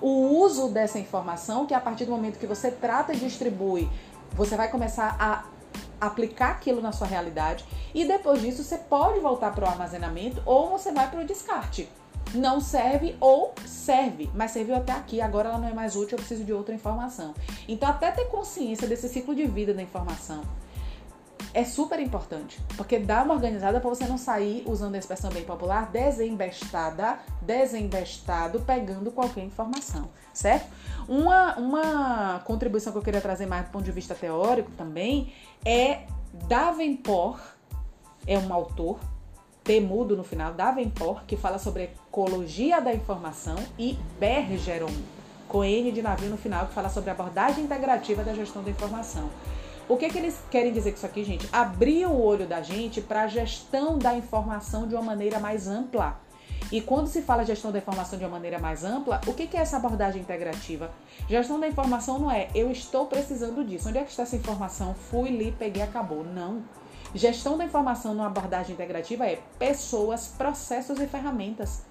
O 0.02 0.40
uso 0.40 0.70
dessa 0.70 0.98
informação, 0.98 1.66
que 1.66 1.74
a 1.74 1.80
partir 1.80 2.06
do 2.06 2.12
momento 2.12 2.40
que 2.40 2.48
você 2.48 2.72
trata 2.72 3.14
e 3.14 3.18
distribui, 3.18 3.90
você 4.32 4.56
vai 4.56 4.70
começar 4.70 5.16
a 5.20 5.44
aplicar 6.00 6.52
aquilo 6.52 6.82
na 6.82 6.92
sua 6.92 7.06
realidade 7.06 7.64
e 7.94 8.06
depois 8.06 8.42
disso 8.42 8.64
você 8.64 8.78
pode 8.78 9.20
voltar 9.20 9.54
para 9.54 9.66
o 9.66 9.68
armazenamento 9.68 10.42
ou 10.46 10.72
você 10.72 10.92
vai 10.92 11.10
para 11.10 11.22
o 11.22 11.26
descarte 11.26 11.88
não 12.34 12.60
serve 12.60 13.16
ou 13.20 13.54
serve, 13.66 14.30
mas 14.34 14.52
serviu 14.52 14.76
até 14.76 14.94
aqui, 14.94 15.22
agora 15.22 15.50
ela 15.50 15.58
não 15.58 15.68
é 15.68 15.74
mais 15.74 15.96
útil, 15.96 16.16
eu 16.16 16.20
preciso 16.20 16.44
de 16.44 16.54
outra 16.54 16.74
informação. 16.74 17.34
Então, 17.68 17.90
até 17.90 18.12
ter 18.12 18.26
consciência 18.26 18.88
desse 18.88 19.10
ciclo 19.10 19.36
de 19.36 19.46
vida 19.46 19.74
da 19.74 19.82
informação 19.82 20.42
é 21.54 21.66
super 21.66 22.00
importante, 22.00 22.62
porque 22.78 22.98
dá 22.98 23.24
uma 23.24 23.34
organizada 23.34 23.80
para 23.80 23.90
você 23.90 24.06
não 24.06 24.18
sair 24.18 24.64
usando 24.66 24.96
a 24.96 24.98
expressão 24.98 25.30
bem 25.32 25.44
popular, 25.44 25.92
desembestada, 25.92 27.20
desembestado, 27.42 28.62
pegando 28.62 29.12
qualquer 29.12 29.44
informação, 29.44 30.10
certo? 30.34 30.68
Uma, 31.10 31.58
uma 31.58 32.40
contribuição 32.46 32.94
que 32.94 32.98
eu 33.00 33.04
queria 33.04 33.22
trazer 33.22 33.48
mais 33.48 33.66
do 33.66 33.72
ponto 33.72 33.84
de 33.84 33.92
vista 33.92 34.16
teórico 34.16 34.72
também 34.72 35.34
é 35.66 36.06
Davenport, 36.48 37.42
é 38.26 38.38
um 38.38 38.54
autor, 38.54 39.00
Temudo 39.72 40.18
no 40.18 40.24
final, 40.26 40.54
Davenport, 40.54 41.24
que 41.26 41.38
fala 41.38 41.58
sobre 41.58 41.84
ecologia 41.84 42.82
da 42.82 42.94
informação, 42.94 43.56
e 43.80 43.98
Bergeron, 44.20 44.92
com 45.48 45.64
N 45.64 45.94
de 45.94 46.02
navio 46.02 46.30
no 46.30 46.36
final, 46.36 46.68
que 46.68 46.74
fala 46.74 46.90
sobre 46.90 47.10
abordagem 47.10 47.64
integrativa 47.64 48.22
da 48.22 48.34
gestão 48.34 48.62
da 48.62 48.70
informação. 48.70 49.30
O 49.88 49.96
que, 49.96 50.10
que 50.10 50.18
eles 50.18 50.38
querem 50.52 50.74
dizer 50.74 50.92
com 50.92 50.98
isso 50.98 51.06
aqui, 51.06 51.24
gente? 51.24 51.48
Abrir 51.54 52.06
o 52.06 52.22
olho 52.22 52.46
da 52.46 52.62
gente 52.62 53.00
para 53.00 53.22
a 53.22 53.28
gestão 53.28 53.98
da 53.98 54.14
informação 54.14 54.90
de 54.90 54.94
uma 54.94 55.04
maneira 55.04 55.40
mais 55.40 55.70
ampla. 55.70 56.20
E 56.70 56.82
quando 56.82 57.08
se 57.08 57.22
fala 57.22 57.46
gestão 57.46 57.72
da 57.72 57.78
informação 57.78 58.20
de 58.20 58.26
uma 58.26 58.32
maneira 58.32 58.60
mais 58.60 58.84
ampla, 58.84 59.22
o 59.26 59.34
que 59.34 59.56
é 59.56 59.62
essa 59.62 59.78
abordagem 59.78 60.22
integrativa? 60.22 60.92
Gestão 61.30 61.58
da 61.58 61.68
informação 61.70 62.20
não 62.20 62.30
é 62.30 62.50
eu 62.54 62.70
estou 62.70 63.06
precisando 63.06 63.64
disso. 63.64 63.88
Onde 63.88 64.00
é 64.00 64.04
que 64.04 64.12
está 64.12 64.24
essa 64.24 64.36
informação? 64.36 64.94
Fui, 64.94 65.30
li, 65.30 65.56
peguei, 65.58 65.82
acabou. 65.82 66.26
Não. 66.26 66.62
Gestão 67.14 67.58
da 67.58 67.66
informação 67.66 68.14
numa 68.14 68.28
abordagem 68.28 68.74
integrativa 68.74 69.26
é 69.26 69.42
pessoas, 69.60 70.30
processos 70.30 71.00
e 71.00 71.08
ferramentas. 71.08 71.84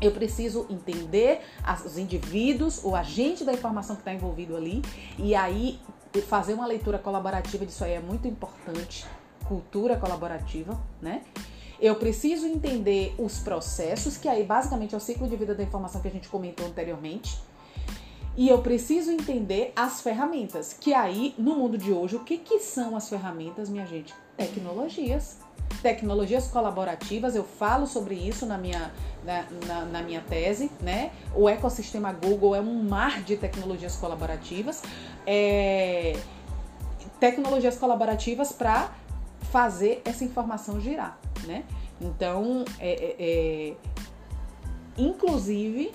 Eu 0.00 0.12
preciso 0.12 0.66
entender 0.68 1.40
os 1.84 1.98
indivíduos, 1.98 2.84
o 2.84 2.94
agente 2.94 3.44
da 3.44 3.52
informação 3.52 3.96
que 3.96 4.02
está 4.02 4.12
envolvido 4.12 4.56
ali, 4.56 4.82
e 5.18 5.34
aí 5.34 5.80
fazer 6.28 6.54
uma 6.54 6.66
leitura 6.66 6.98
colaborativa 6.98 7.66
disso 7.66 7.82
aí 7.82 7.92
é 7.92 8.00
muito 8.00 8.28
importante. 8.28 9.04
Cultura 9.48 9.96
colaborativa, 9.96 10.78
né? 11.00 11.22
Eu 11.80 11.96
preciso 11.96 12.46
entender 12.46 13.14
os 13.18 13.38
processos, 13.38 14.16
que 14.16 14.28
aí 14.28 14.44
basicamente 14.44 14.94
é 14.94 14.98
o 14.98 15.00
ciclo 15.00 15.28
de 15.28 15.36
vida 15.36 15.54
da 15.54 15.62
informação 15.62 16.00
que 16.00 16.08
a 16.08 16.10
gente 16.10 16.28
comentou 16.28 16.66
anteriormente. 16.66 17.38
E 18.36 18.48
eu 18.48 18.60
preciso 18.60 19.10
entender 19.10 19.72
as 19.74 20.00
ferramentas, 20.02 20.72
que 20.72 20.94
aí 20.94 21.34
no 21.38 21.56
mundo 21.56 21.76
de 21.76 21.90
hoje, 21.90 22.16
o 22.16 22.20
que, 22.20 22.38
que 22.38 22.60
são 22.60 22.96
as 22.96 23.08
ferramentas, 23.08 23.68
minha 23.68 23.86
gente? 23.86 24.14
Tecnologias. 24.36 25.38
Tecnologias 25.82 26.48
colaborativas, 26.48 27.34
eu 27.34 27.44
falo 27.44 27.86
sobre 27.86 28.14
isso 28.14 28.46
na 28.46 28.56
minha, 28.56 28.92
na, 29.24 29.44
na, 29.66 29.84
na 29.84 30.02
minha 30.02 30.20
tese, 30.20 30.70
né? 30.80 31.10
O 31.34 31.48
ecossistema 31.48 32.12
Google 32.12 32.54
é 32.54 32.60
um 32.60 32.82
mar 32.82 33.22
de 33.22 33.36
tecnologias 33.36 33.96
colaborativas. 33.96 34.82
É, 35.26 36.16
tecnologias 37.20 37.76
colaborativas 37.78 38.52
para 38.52 38.90
fazer 39.50 40.02
essa 40.04 40.24
informação 40.24 40.80
girar, 40.80 41.18
né? 41.46 41.64
Então, 42.00 42.64
é, 42.78 42.92
é, 42.92 43.16
é, 43.18 43.74
inclusive, 44.96 45.92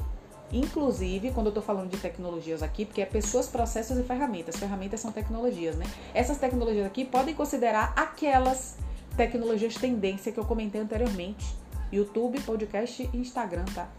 inclusive, 0.52 1.32
quando 1.32 1.48
eu 1.48 1.52
estou 1.52 1.64
falando 1.64 1.90
de 1.90 1.98
tecnologias 1.98 2.62
aqui, 2.62 2.86
porque 2.86 3.02
é 3.02 3.06
pessoas, 3.06 3.48
processos 3.48 3.98
e 3.98 4.04
ferramentas. 4.04 4.58
Ferramentas 4.58 5.00
são 5.00 5.12
tecnologias, 5.12 5.76
né? 5.76 5.86
Essas 6.14 6.38
tecnologias 6.38 6.86
aqui 6.86 7.06
podem 7.06 7.34
considerar 7.34 7.94
aquelas 7.96 8.78
tecnologias 9.16 9.76
tendência 9.76 10.32
que 10.32 10.40
eu 10.40 10.46
comentei 10.46 10.82
anteriormente. 10.82 11.46
YouTube, 11.92 12.40
podcast 12.42 13.10
e 13.14 13.18
Instagram, 13.18 13.66
tá? 13.74 13.90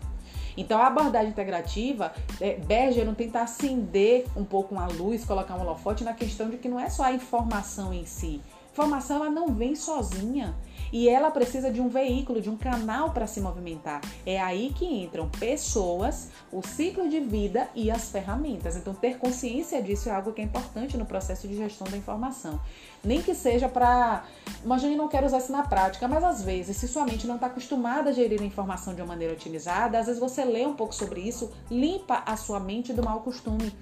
Então 0.56 0.80
a 0.80 0.86
abordagem 0.86 1.30
integrativa, 1.30 2.12
é, 2.40 2.56
Berger 2.56 3.06
não 3.06 3.14
tenta 3.14 3.40
acender 3.40 4.26
um 4.36 4.44
pouco 4.44 4.74
uma 4.74 4.86
luz, 4.86 5.24
colocar 5.24 5.56
um 5.56 5.62
holofote 5.62 6.04
na 6.04 6.12
questão 6.12 6.50
de 6.50 6.58
que 6.58 6.68
não 6.68 6.78
é 6.78 6.90
só 6.90 7.04
a 7.04 7.12
informação 7.12 7.92
em 7.92 8.04
si. 8.04 8.40
Informação 8.72 9.16
ela 9.16 9.30
não 9.30 9.48
vem 9.48 9.74
sozinha 9.74 10.54
e 10.92 11.08
ela 11.08 11.30
precisa 11.30 11.70
de 11.70 11.80
um 11.80 11.88
veículo, 11.88 12.40
de 12.40 12.50
um 12.50 12.56
canal 12.56 13.10
para 13.10 13.26
se 13.26 13.40
movimentar. 13.40 14.00
É 14.26 14.40
aí 14.40 14.72
que 14.76 14.84
entram 14.84 15.28
pessoas, 15.28 16.28
o 16.52 16.62
ciclo 16.62 17.08
de 17.08 17.18
vida 17.18 17.68
e 17.74 17.90
as 17.90 18.10
ferramentas. 18.10 18.76
Então, 18.76 18.94
ter 18.94 19.18
consciência 19.18 19.82
disso 19.82 20.08
é 20.08 20.12
algo 20.12 20.32
que 20.32 20.40
é 20.40 20.44
importante 20.44 20.96
no 20.96 21.06
processo 21.06 21.48
de 21.48 21.56
gestão 21.56 21.86
da 21.88 21.96
informação. 21.96 22.60
Nem 23.02 23.22
que 23.22 23.34
seja 23.34 23.68
para. 23.68 24.24
Imagine, 24.64 24.94
não 24.94 25.08
quero 25.08 25.26
usar 25.26 25.38
isso 25.38 25.50
na 25.50 25.62
prática, 25.62 26.06
mas 26.06 26.22
às 26.22 26.42
vezes, 26.42 26.76
se 26.76 26.86
sua 26.86 27.04
mente 27.04 27.26
não 27.26 27.36
está 27.36 27.46
acostumada 27.46 28.10
a 28.10 28.12
gerir 28.12 28.40
a 28.40 28.44
informação 28.44 28.94
de 28.94 29.00
uma 29.00 29.08
maneira 29.08 29.32
otimizada, 29.32 29.98
às 29.98 30.06
vezes 30.06 30.20
você 30.20 30.44
lê 30.44 30.66
um 30.66 30.74
pouco 30.74 30.94
sobre 30.94 31.20
isso, 31.20 31.50
limpa 31.70 32.22
a 32.26 32.36
sua 32.36 32.60
mente 32.60 32.92
do 32.92 33.02
mau 33.02 33.20
costume 33.20 33.72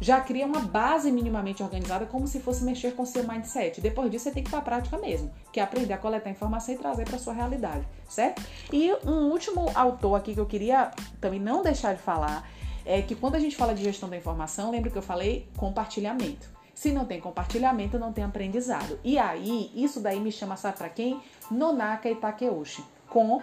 já 0.00 0.20
cria 0.20 0.46
uma 0.46 0.60
base 0.60 1.10
minimamente 1.10 1.62
organizada, 1.62 2.06
como 2.06 2.26
se 2.26 2.40
fosse 2.40 2.64
mexer 2.64 2.94
com 2.94 3.04
seu 3.04 3.26
mindset. 3.26 3.80
Depois 3.80 4.10
disso, 4.10 4.24
você 4.24 4.30
tem 4.30 4.42
que 4.42 4.48
ir 4.48 4.50
para 4.50 4.58
a 4.58 4.62
prática 4.62 4.98
mesmo, 4.98 5.30
que 5.52 5.60
é 5.60 5.62
aprender 5.62 5.92
a 5.92 5.98
coletar 5.98 6.30
informação 6.30 6.74
e 6.74 6.78
trazer 6.78 7.04
para 7.04 7.18
sua 7.18 7.32
realidade, 7.32 7.86
certo? 8.08 8.42
E 8.72 8.92
um 9.04 9.30
último 9.30 9.70
autor 9.74 10.16
aqui 10.16 10.34
que 10.34 10.40
eu 10.40 10.46
queria 10.46 10.90
também 11.20 11.40
não 11.40 11.62
deixar 11.62 11.94
de 11.94 12.02
falar 12.02 12.48
é 12.84 13.02
que 13.02 13.14
quando 13.14 13.34
a 13.34 13.40
gente 13.40 13.56
fala 13.56 13.74
de 13.74 13.82
gestão 13.82 14.08
da 14.08 14.16
informação, 14.16 14.70
lembra 14.70 14.90
que 14.90 14.96
eu 14.96 15.02
falei 15.02 15.48
compartilhamento. 15.56 16.54
Se 16.74 16.92
não 16.92 17.06
tem 17.06 17.20
compartilhamento, 17.20 17.98
não 17.98 18.12
tem 18.12 18.22
aprendizado. 18.22 18.98
E 19.02 19.18
aí, 19.18 19.72
isso 19.74 19.98
daí 19.98 20.20
me 20.20 20.30
chama, 20.30 20.56
sabe 20.56 20.76
para 20.76 20.90
quem? 20.90 21.20
Nonaka 21.50 22.08
e 22.08 22.14
Takeuchi, 22.14 22.84
com 23.08 23.40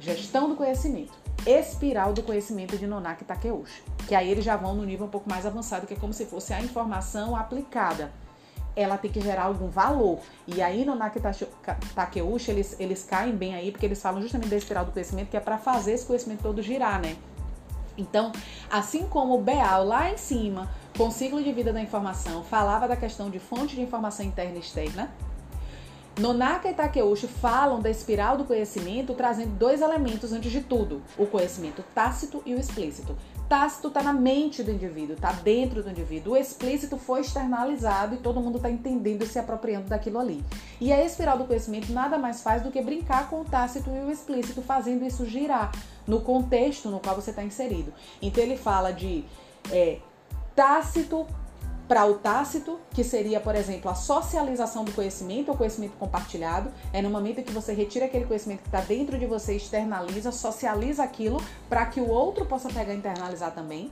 gestão 0.00 0.48
do 0.48 0.56
conhecimento 0.56 1.22
espiral 1.46 2.12
do 2.12 2.22
conhecimento 2.22 2.76
de 2.76 2.86
Nonaka 2.86 3.22
e 3.22 3.26
Takeuchi. 3.26 3.82
Que 4.06 4.14
aí 4.14 4.30
eles 4.30 4.44
já 4.44 4.56
vão 4.56 4.74
no 4.74 4.84
nível 4.84 5.06
um 5.06 5.10
pouco 5.10 5.28
mais 5.28 5.46
avançado, 5.46 5.86
que 5.86 5.94
é 5.94 5.96
como 5.96 6.12
se 6.12 6.26
fosse 6.26 6.52
a 6.52 6.60
informação 6.60 7.36
aplicada. 7.36 8.12
Ela 8.74 8.96
tem 8.96 9.10
que 9.10 9.20
gerar 9.20 9.44
algum 9.44 9.68
valor. 9.68 10.20
E 10.46 10.62
aí, 10.62 10.84
Nonaka 10.84 11.18
e 11.18 11.94
Takeuchi, 11.94 12.50
eles, 12.50 12.76
eles 12.80 13.04
caem 13.04 13.36
bem 13.36 13.54
aí, 13.54 13.70
porque 13.70 13.84
eles 13.84 14.00
falam 14.00 14.22
justamente 14.22 14.48
da 14.48 14.56
espiral 14.56 14.84
do 14.84 14.92
conhecimento, 14.92 15.28
que 15.28 15.36
é 15.36 15.40
para 15.40 15.58
fazer 15.58 15.92
esse 15.92 16.06
conhecimento 16.06 16.42
todo 16.42 16.62
girar, 16.62 17.00
né? 17.00 17.16
Então, 17.96 18.32
assim 18.70 19.06
como 19.06 19.34
o 19.34 19.42
Beal 19.42 19.84
lá 19.84 20.10
em 20.10 20.16
cima, 20.16 20.70
com 20.96 21.08
o 21.08 21.12
ciclo 21.12 21.42
de 21.42 21.52
vida 21.52 21.72
da 21.72 21.80
informação, 21.80 22.42
falava 22.42 22.88
da 22.88 22.96
questão 22.96 23.30
de 23.30 23.38
fonte 23.38 23.74
de 23.74 23.82
informação 23.82 24.24
interna 24.24 24.56
e 24.56 24.60
externa, 24.60 25.10
Nonaka 26.18 26.70
e 26.70 26.74
Takeuchi 26.74 27.26
falam 27.26 27.80
da 27.80 27.88
espiral 27.88 28.36
do 28.36 28.44
conhecimento 28.44 29.14
trazendo 29.14 29.56
dois 29.56 29.80
elementos 29.80 30.32
antes 30.32 30.52
de 30.52 30.60
tudo: 30.60 31.02
o 31.16 31.26
conhecimento 31.26 31.82
tácito 31.94 32.42
e 32.44 32.54
o 32.54 32.60
explícito. 32.60 33.16
Tácito 33.48 33.88
está 33.88 34.02
na 34.02 34.12
mente 34.12 34.62
do 34.62 34.70
indivíduo, 34.70 35.14
está 35.14 35.32
dentro 35.32 35.82
do 35.82 35.90
indivíduo. 35.90 36.34
O 36.34 36.36
explícito 36.36 36.96
foi 36.96 37.20
externalizado 37.20 38.14
e 38.14 38.18
todo 38.18 38.40
mundo 38.40 38.56
está 38.56 38.70
entendendo 38.70 39.22
e 39.22 39.26
se 39.26 39.38
apropriando 39.38 39.88
daquilo 39.88 40.18
ali. 40.18 40.42
E 40.80 40.92
a 40.92 41.04
espiral 41.04 41.36
do 41.36 41.44
conhecimento 41.44 41.92
nada 41.92 42.16
mais 42.18 42.42
faz 42.42 42.62
do 42.62 42.70
que 42.70 42.80
brincar 42.80 43.28
com 43.28 43.40
o 43.40 43.44
tácito 43.44 43.90
e 43.90 44.00
o 44.00 44.10
explícito, 44.10 44.62
fazendo 44.62 45.04
isso 45.04 45.26
girar 45.26 45.70
no 46.06 46.20
contexto 46.20 46.88
no 46.88 47.00
qual 47.00 47.14
você 47.14 47.30
está 47.30 47.42
inserido. 47.42 47.92
Então 48.20 48.42
ele 48.42 48.56
fala 48.56 48.90
de 48.90 49.24
é, 49.70 49.98
tácito 50.54 51.26
para 51.92 52.06
o 52.06 52.14
tácito, 52.14 52.80
que 52.92 53.04
seria, 53.04 53.38
por 53.38 53.54
exemplo, 53.54 53.90
a 53.90 53.94
socialização 53.94 54.82
do 54.82 54.92
conhecimento 54.92 55.50
ou 55.50 55.58
conhecimento 55.58 55.92
compartilhado, 55.98 56.72
é 56.90 57.02
no 57.02 57.10
momento 57.10 57.42
que 57.42 57.52
você 57.52 57.74
retira 57.74 58.06
aquele 58.06 58.24
conhecimento 58.24 58.62
que 58.62 58.68
está 58.68 58.80
dentro 58.80 59.18
de 59.18 59.26
você, 59.26 59.56
externaliza, 59.56 60.32
socializa 60.32 61.02
aquilo 61.02 61.38
para 61.68 61.84
que 61.84 62.00
o 62.00 62.08
outro 62.08 62.46
possa 62.46 62.70
pegar 62.70 62.94
e 62.94 62.96
internalizar 62.96 63.54
também. 63.54 63.90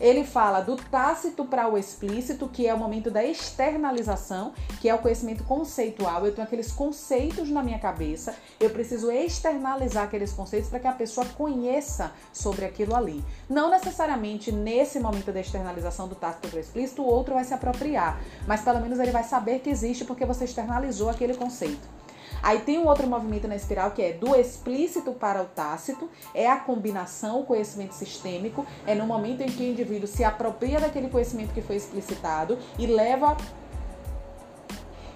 Ele 0.00 0.24
fala 0.24 0.60
do 0.60 0.76
tácito 0.76 1.44
para 1.44 1.68
o 1.68 1.76
explícito, 1.76 2.48
que 2.48 2.66
é 2.66 2.72
o 2.72 2.78
momento 2.78 3.10
da 3.10 3.22
externalização, 3.22 4.54
que 4.80 4.88
é 4.88 4.94
o 4.94 4.98
conhecimento 4.98 5.44
conceitual. 5.44 6.24
Eu 6.24 6.34
tenho 6.34 6.46
aqueles 6.46 6.72
conceitos 6.72 7.50
na 7.50 7.62
minha 7.62 7.78
cabeça, 7.78 8.34
eu 8.58 8.70
preciso 8.70 9.10
externalizar 9.10 10.04
aqueles 10.04 10.32
conceitos 10.32 10.70
para 10.70 10.80
que 10.80 10.86
a 10.86 10.92
pessoa 10.92 11.26
conheça 11.36 12.12
sobre 12.32 12.64
aquilo 12.64 12.96
ali. 12.96 13.22
Não 13.48 13.70
necessariamente 13.70 14.50
nesse 14.50 14.98
momento 14.98 15.32
da 15.32 15.40
externalização 15.40 16.08
do 16.08 16.14
tácito 16.14 16.48
para 16.48 16.56
o 16.56 16.60
explícito, 16.60 17.02
o 17.02 17.06
outro 17.06 17.34
vai 17.34 17.44
se 17.44 17.52
apropriar, 17.52 18.20
mas 18.46 18.62
pelo 18.62 18.80
menos 18.80 18.98
ele 18.98 19.10
vai 19.10 19.24
saber 19.24 19.60
que 19.60 19.68
existe 19.68 20.04
porque 20.04 20.24
você 20.24 20.44
externalizou 20.44 21.10
aquele 21.10 21.34
conceito. 21.34 21.99
Aí 22.42 22.60
tem 22.60 22.78
um 22.78 22.86
outro 22.86 23.06
movimento 23.06 23.46
na 23.46 23.56
espiral 23.56 23.90
que 23.90 24.02
é 24.02 24.12
do 24.12 24.34
explícito 24.34 25.12
para 25.12 25.42
o 25.42 25.46
tácito, 25.46 26.08
é 26.34 26.48
a 26.48 26.56
combinação, 26.56 27.40
o 27.40 27.44
conhecimento 27.44 27.92
sistêmico, 27.92 28.66
é 28.86 28.94
no 28.94 29.06
momento 29.06 29.42
em 29.42 29.46
que 29.46 29.62
o 29.62 29.66
indivíduo 29.66 30.08
se 30.08 30.24
apropria 30.24 30.80
daquele 30.80 31.08
conhecimento 31.08 31.52
que 31.52 31.62
foi 31.62 31.76
explicitado 31.76 32.58
e 32.78 32.86
leva 32.86 33.36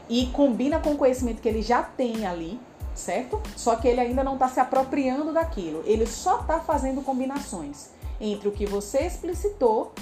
e 0.08 0.26
combina 0.26 0.78
com 0.78 0.92
o 0.92 0.98
conhecimento 0.98 1.40
que 1.40 1.48
ele 1.48 1.62
já 1.62 1.82
tem 1.82 2.26
ali, 2.26 2.60
certo? 2.94 3.40
Só 3.56 3.76
que 3.76 3.88
ele 3.88 4.00
ainda 4.00 4.22
não 4.22 4.34
está 4.34 4.48
se 4.48 4.60
apropriando 4.60 5.32
daquilo, 5.32 5.82
ele 5.86 6.06
só 6.06 6.40
está 6.40 6.60
fazendo 6.60 7.02
combinações 7.02 7.88
entre 8.20 8.48
o 8.48 8.52
que 8.52 8.66
você 8.66 9.06
explicitou 9.06 9.92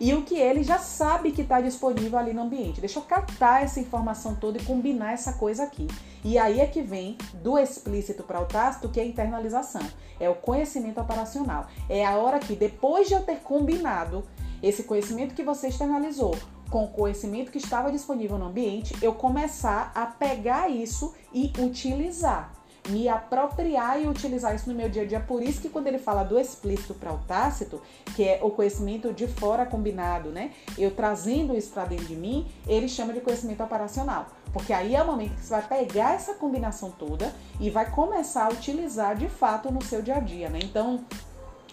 e 0.00 0.12
o 0.14 0.22
que 0.22 0.36
ele 0.36 0.62
já 0.62 0.78
sabe 0.78 1.32
que 1.32 1.42
está 1.42 1.60
disponível 1.60 2.18
ali 2.18 2.32
no 2.32 2.42
ambiente. 2.42 2.80
Deixa 2.80 2.98
eu 2.98 3.02
captar 3.02 3.62
essa 3.62 3.80
informação 3.80 4.34
toda 4.34 4.58
e 4.58 4.64
combinar 4.64 5.12
essa 5.12 5.34
coisa 5.34 5.64
aqui. 5.64 5.86
E 6.24 6.38
aí 6.38 6.60
é 6.60 6.66
que 6.66 6.82
vem 6.82 7.16
do 7.42 7.58
explícito 7.58 8.22
para 8.22 8.40
o 8.40 8.46
tácito, 8.46 8.88
que 8.88 8.98
é 8.98 9.02
a 9.02 9.06
internalização. 9.06 9.82
É 10.18 10.28
o 10.28 10.34
conhecimento 10.34 11.00
operacional. 11.00 11.66
É 11.88 12.04
a 12.04 12.16
hora 12.16 12.38
que, 12.38 12.54
depois 12.54 13.08
de 13.08 13.14
eu 13.14 13.22
ter 13.22 13.36
combinado 13.36 14.24
esse 14.62 14.84
conhecimento 14.84 15.34
que 15.34 15.42
você 15.42 15.68
externalizou 15.68 16.36
com 16.70 16.84
o 16.84 16.88
conhecimento 16.88 17.52
que 17.52 17.58
estava 17.58 17.92
disponível 17.92 18.38
no 18.38 18.46
ambiente, 18.46 18.96
eu 19.02 19.14
começar 19.14 19.92
a 19.94 20.06
pegar 20.06 20.68
isso 20.68 21.14
e 21.32 21.52
utilizar 21.58 22.52
me 22.88 23.08
apropriar 23.08 24.00
e 24.00 24.06
utilizar 24.06 24.54
isso 24.54 24.68
no 24.68 24.74
meu 24.74 24.88
dia 24.88 25.02
a 25.02 25.06
dia. 25.06 25.20
Por 25.20 25.42
isso 25.42 25.60
que 25.60 25.68
quando 25.68 25.86
ele 25.86 25.98
fala 25.98 26.22
do 26.22 26.38
explícito 26.38 26.94
para 26.94 27.12
o 27.12 27.18
tácito, 27.18 27.80
que 28.14 28.22
é 28.22 28.40
o 28.42 28.50
conhecimento 28.50 29.12
de 29.12 29.26
fora 29.26 29.64
combinado, 29.64 30.30
né? 30.30 30.52
Eu 30.76 30.90
trazendo 30.90 31.56
isso 31.56 31.72
para 31.72 31.86
dentro 31.86 32.06
de 32.06 32.16
mim, 32.16 32.46
ele 32.66 32.88
chama 32.88 33.12
de 33.12 33.20
conhecimento 33.20 33.62
operacional. 33.62 34.26
Porque 34.52 34.72
aí 34.72 34.94
é 34.94 35.02
o 35.02 35.06
momento 35.06 35.34
que 35.34 35.44
você 35.44 35.50
vai 35.50 35.62
pegar 35.62 36.14
essa 36.14 36.34
combinação 36.34 36.90
toda 36.90 37.34
e 37.58 37.70
vai 37.70 37.90
começar 37.90 38.46
a 38.46 38.48
utilizar 38.50 39.16
de 39.16 39.28
fato 39.28 39.72
no 39.72 39.82
seu 39.82 40.02
dia 40.02 40.16
a 40.16 40.20
dia, 40.20 40.48
né? 40.48 40.60
Então, 40.62 41.04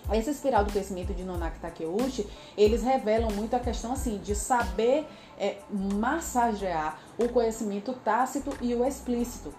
essa 0.10 0.32
espiral 0.32 0.64
do 0.64 0.72
conhecimento 0.72 1.14
de 1.14 1.24
Nonaki 1.24 1.60
Takeuchi, 1.60 2.28
eles 2.58 2.82
revelam 2.82 3.32
muito 3.32 3.56
a 3.56 3.60
questão 3.60 3.94
assim 3.94 4.18
de 4.18 4.34
saber 4.34 5.06
é, 5.38 5.58
massagear 5.70 7.00
o 7.18 7.30
conhecimento 7.30 7.94
tácito 7.94 8.52
e 8.62 8.74
o 8.74 8.86
explícito 8.86 9.54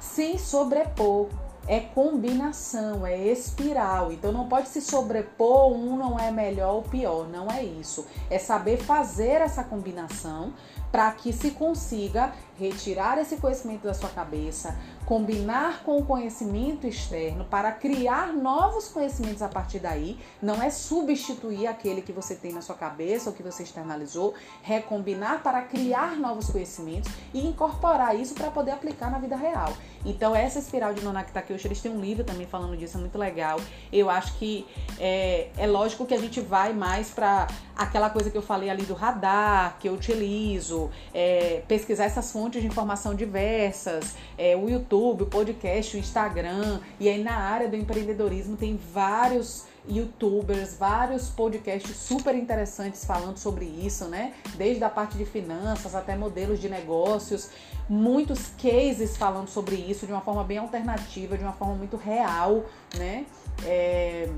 sem 0.00 0.38
sobrepor. 0.38 1.28
é 1.68 1.80
combinação, 1.80 3.04
é 3.04 3.18
espiral. 3.26 4.12
Então 4.12 4.30
não 4.30 4.48
pode 4.48 4.68
se 4.68 4.80
sobrepor, 4.80 5.72
um 5.72 5.96
não 5.96 6.18
é 6.18 6.30
melhor 6.30 6.74
ou 6.74 6.82
pior, 6.82 7.26
não 7.28 7.50
é 7.50 7.62
isso. 7.62 8.06
É 8.30 8.38
saber 8.38 8.78
fazer 8.78 9.40
essa 9.40 9.64
combinação 9.64 10.54
para 10.92 11.10
que 11.12 11.32
se 11.32 11.50
consiga 11.50 12.32
retirar 12.58 13.18
esse 13.18 13.36
conhecimento 13.36 13.82
da 13.82 13.92
sua 13.92 14.08
cabeça, 14.08 14.76
combinar 15.06 15.84
com 15.84 15.98
o 15.98 16.04
conhecimento 16.04 16.84
externo 16.84 17.44
para 17.44 17.70
criar 17.70 18.32
novos 18.32 18.88
conhecimentos 18.88 19.40
a 19.40 19.48
partir 19.48 19.78
daí. 19.78 20.18
Não 20.42 20.60
é 20.60 20.68
substituir 20.68 21.68
aquele 21.68 22.02
que 22.02 22.12
você 22.12 22.34
tem 22.34 22.52
na 22.52 22.60
sua 22.60 22.74
cabeça 22.74 23.30
ou 23.30 23.36
que 23.36 23.42
você 23.42 23.62
externalizou, 23.62 24.34
recombinar 24.62 25.44
para 25.44 25.62
criar 25.62 26.16
novos 26.16 26.50
conhecimentos 26.50 27.10
e 27.32 27.46
incorporar 27.46 28.18
isso 28.18 28.34
para 28.34 28.50
poder 28.50 28.72
aplicar 28.72 29.08
na 29.08 29.18
vida 29.18 29.36
real. 29.36 29.72
Então, 30.04 30.34
essa 30.34 30.58
espiral 30.58 30.92
de 30.92 31.02
Nonaki 31.02 31.32
Takeuchi, 31.32 31.66
eles 31.66 31.80
têm 31.80 31.90
um 31.90 32.00
livro 32.00 32.24
também 32.24 32.46
falando 32.46 32.76
disso, 32.76 32.96
é 32.96 33.00
muito 33.00 33.18
legal. 33.18 33.60
Eu 33.92 34.10
acho 34.10 34.34
que 34.38 34.66
é, 34.98 35.50
é 35.56 35.66
lógico 35.66 36.04
que 36.04 36.14
a 36.14 36.18
gente 36.18 36.40
vai 36.40 36.72
mais 36.72 37.10
para 37.10 37.46
aquela 37.76 38.08
coisa 38.08 38.30
que 38.30 38.38
eu 38.38 38.42
falei 38.42 38.70
ali 38.70 38.84
do 38.84 38.94
radar, 38.94 39.76
que 39.78 39.88
eu 39.88 39.92
utilizo, 39.92 40.90
é, 41.12 41.62
pesquisar 41.68 42.04
essas 42.04 42.32
fontes 42.32 42.62
de 42.62 42.66
informação 42.66 43.14
diversas, 43.14 44.14
é, 44.38 44.56
o 44.56 44.68
YouTube 44.68 45.22
o 45.22 45.26
podcast, 45.26 45.96
o 45.96 46.00
Instagram. 46.00 46.80
E 46.98 47.08
aí 47.08 47.22
na 47.22 47.36
área 47.36 47.68
do 47.68 47.76
empreendedorismo 47.76 48.56
tem 48.56 48.78
vários 48.92 49.64
youtubers, 49.88 50.76
vários 50.76 51.28
podcasts 51.28 51.96
super 51.96 52.34
interessantes 52.34 53.04
falando 53.04 53.38
sobre 53.38 53.64
isso, 53.64 54.06
né? 54.06 54.34
Desde 54.56 54.82
a 54.82 54.90
parte 54.90 55.16
de 55.16 55.24
finanças 55.24 55.94
até 55.94 56.16
modelos 56.16 56.60
de 56.60 56.68
negócios, 56.68 57.50
muitos 57.88 58.48
cases 58.60 59.16
falando 59.16 59.48
sobre 59.48 59.76
isso 59.76 60.06
de 60.06 60.12
uma 60.12 60.20
forma 60.20 60.42
bem 60.42 60.58
alternativa, 60.58 61.36
de 61.36 61.44
uma 61.44 61.52
forma 61.52 61.74
muito 61.74 61.96
real, 61.96 62.64
né? 62.96 63.26
É... 63.64 64.28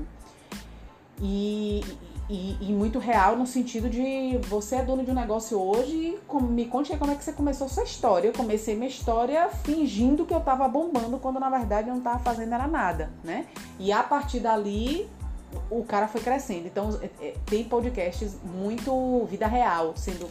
E, 1.21 1.83
e, 2.29 2.55
e, 2.61 2.71
muito 2.71 2.99
real 2.99 3.35
no 3.35 3.47
sentido 3.47 3.89
de 3.89 4.37
você 4.47 4.75
é 4.75 4.83
dono 4.83 5.03
de 5.03 5.09
um 5.09 5.15
negócio 5.15 5.59
hoje, 5.59 6.19
me 6.43 6.65
conte 6.65 6.95
como 6.95 7.11
é 7.11 7.15
que 7.15 7.23
você 7.23 7.33
começou 7.33 7.65
a 7.65 7.69
sua 7.69 7.83
história. 7.83 8.27
Eu 8.27 8.33
comecei 8.33 8.75
minha 8.75 8.87
história 8.87 9.49
fingindo 9.63 10.25
que 10.25 10.33
eu 10.33 10.39
tava 10.39 10.67
bombando, 10.67 11.17
quando 11.17 11.39
na 11.39 11.49
verdade 11.49 11.89
eu 11.89 11.95
não 11.95 12.01
tava 12.01 12.19
fazendo 12.19 12.53
era 12.53 12.67
nada, 12.67 13.11
né? 13.23 13.47
E 13.79 13.91
a 13.91 14.03
partir 14.03 14.41
dali 14.41 15.09
o 15.71 15.83
cara 15.83 16.07
foi 16.07 16.21
crescendo. 16.21 16.67
Então 16.67 16.99
é, 17.01 17.09
é, 17.25 17.33
tem 17.47 17.63
podcasts 17.63 18.37
muito 18.43 19.25
vida 19.25 19.47
real 19.47 19.93
sendo 19.95 20.29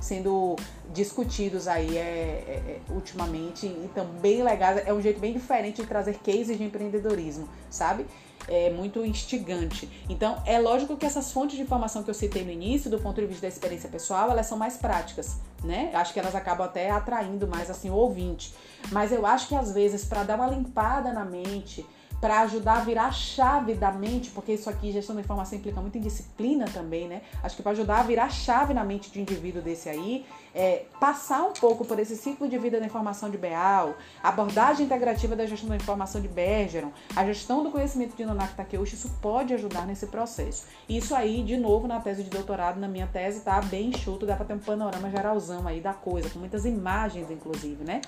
sendo 0.00 0.56
discutidos 0.92 1.68
aí 1.68 1.96
é, 1.96 2.00
é, 2.00 2.80
é, 2.90 2.92
ultimamente 2.92 3.66
e 3.66 3.90
também 3.94 4.42
legais. 4.42 4.86
É 4.86 4.92
um 4.92 5.00
jeito 5.00 5.20
bem 5.20 5.32
diferente 5.32 5.82
de 5.82 5.88
trazer 5.88 6.18
cases 6.18 6.56
de 6.56 6.64
empreendedorismo, 6.64 7.48
sabe? 7.70 8.06
é 8.48 8.70
muito 8.70 9.04
instigante. 9.04 9.88
Então, 10.08 10.42
é 10.46 10.58
lógico 10.58 10.96
que 10.96 11.04
essas 11.04 11.30
fontes 11.30 11.56
de 11.56 11.62
informação 11.62 12.02
que 12.02 12.10
eu 12.10 12.14
citei 12.14 12.44
no 12.44 12.50
início, 12.50 12.90
do 12.90 12.98
ponto 12.98 13.20
de 13.20 13.26
vista 13.26 13.42
da 13.42 13.48
experiência 13.48 13.88
pessoal, 13.88 14.30
elas 14.30 14.46
são 14.46 14.56
mais 14.56 14.76
práticas, 14.76 15.36
né? 15.62 15.90
Acho 15.94 16.12
que 16.12 16.18
elas 16.18 16.34
acabam 16.34 16.66
até 16.66 16.90
atraindo 16.90 17.46
mais 17.46 17.70
assim 17.70 17.90
o 17.90 17.94
ouvinte. 17.94 18.54
Mas 18.90 19.12
eu 19.12 19.26
acho 19.26 19.48
que 19.48 19.54
às 19.54 19.72
vezes 19.72 20.04
para 20.04 20.22
dar 20.22 20.36
uma 20.36 20.46
limpada 20.46 21.12
na 21.12 21.24
mente, 21.24 21.84
para 22.20 22.40
ajudar 22.40 22.78
a 22.78 22.80
virar 22.80 23.06
a 23.06 23.12
chave 23.12 23.74
da 23.74 23.92
mente, 23.92 24.30
porque 24.30 24.52
isso 24.52 24.68
aqui, 24.68 24.90
gestão 24.90 25.14
da 25.14 25.20
informação, 25.20 25.58
implica 25.58 25.80
muito 25.80 25.96
em 25.98 26.00
disciplina 26.00 26.64
também, 26.66 27.06
né? 27.06 27.22
Acho 27.42 27.56
que 27.56 27.62
para 27.62 27.72
ajudar 27.72 28.00
a 28.00 28.02
virar 28.02 28.24
a 28.24 28.30
chave 28.30 28.74
na 28.74 28.84
mente 28.84 29.10
de 29.10 29.18
um 29.18 29.22
indivíduo 29.22 29.62
desse 29.62 29.88
aí, 29.88 30.26
é, 30.54 30.84
passar 30.98 31.44
um 31.44 31.52
pouco 31.52 31.84
por 31.84 31.98
esse 31.98 32.16
ciclo 32.16 32.48
de 32.48 32.58
vida 32.58 32.80
da 32.80 32.86
informação 32.86 33.30
de 33.30 33.38
Beal, 33.38 33.94
abordagem 34.22 34.86
integrativa 34.86 35.36
da 35.36 35.46
gestão 35.46 35.68
da 35.68 35.76
informação 35.76 36.20
de 36.20 36.28
Bergeron, 36.28 36.90
a 37.14 37.24
gestão 37.24 37.62
do 37.62 37.70
conhecimento 37.70 38.16
de 38.16 38.24
Nonaki 38.24 38.54
Takeuchi, 38.54 38.94
isso 38.94 39.10
pode 39.22 39.54
ajudar 39.54 39.86
nesse 39.86 40.06
processo. 40.08 40.66
Isso 40.88 41.14
aí, 41.14 41.44
de 41.44 41.56
novo, 41.56 41.86
na 41.86 42.00
tese 42.00 42.24
de 42.24 42.30
doutorado, 42.30 42.80
na 42.80 42.88
minha 42.88 43.06
tese, 43.06 43.40
tá 43.40 43.60
bem 43.60 43.90
enxuto, 43.90 44.26
dá 44.26 44.34
para 44.34 44.46
ter 44.46 44.54
um 44.54 44.58
panorama 44.58 45.08
geralzão 45.10 45.66
aí 45.68 45.80
da 45.80 45.94
coisa, 45.94 46.28
com 46.30 46.40
muitas 46.40 46.64
imagens, 46.64 47.30
inclusive, 47.30 47.84
né? 47.84 48.00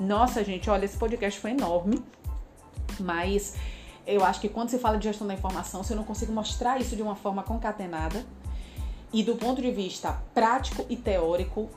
Nossa, 0.00 0.42
gente, 0.42 0.68
olha, 0.68 0.84
esse 0.84 0.96
podcast 0.96 1.38
foi 1.38 1.52
enorme. 1.52 2.02
Mas 3.00 3.56
eu 4.06 4.24
acho 4.24 4.40
que 4.40 4.48
quando 4.48 4.70
se 4.70 4.78
fala 4.78 4.98
de 4.98 5.04
gestão 5.04 5.26
da 5.26 5.34
informação, 5.34 5.82
se 5.82 5.92
eu 5.92 5.96
não 5.96 6.04
consigo 6.04 6.32
mostrar 6.32 6.80
isso 6.80 6.96
de 6.96 7.02
uma 7.02 7.14
forma 7.14 7.42
concatenada 7.42 8.24
e 9.12 9.22
do 9.22 9.36
ponto 9.36 9.60
de 9.60 9.70
vista 9.70 10.20
prático 10.34 10.84
e 10.88 10.96
teórico, 10.96 11.68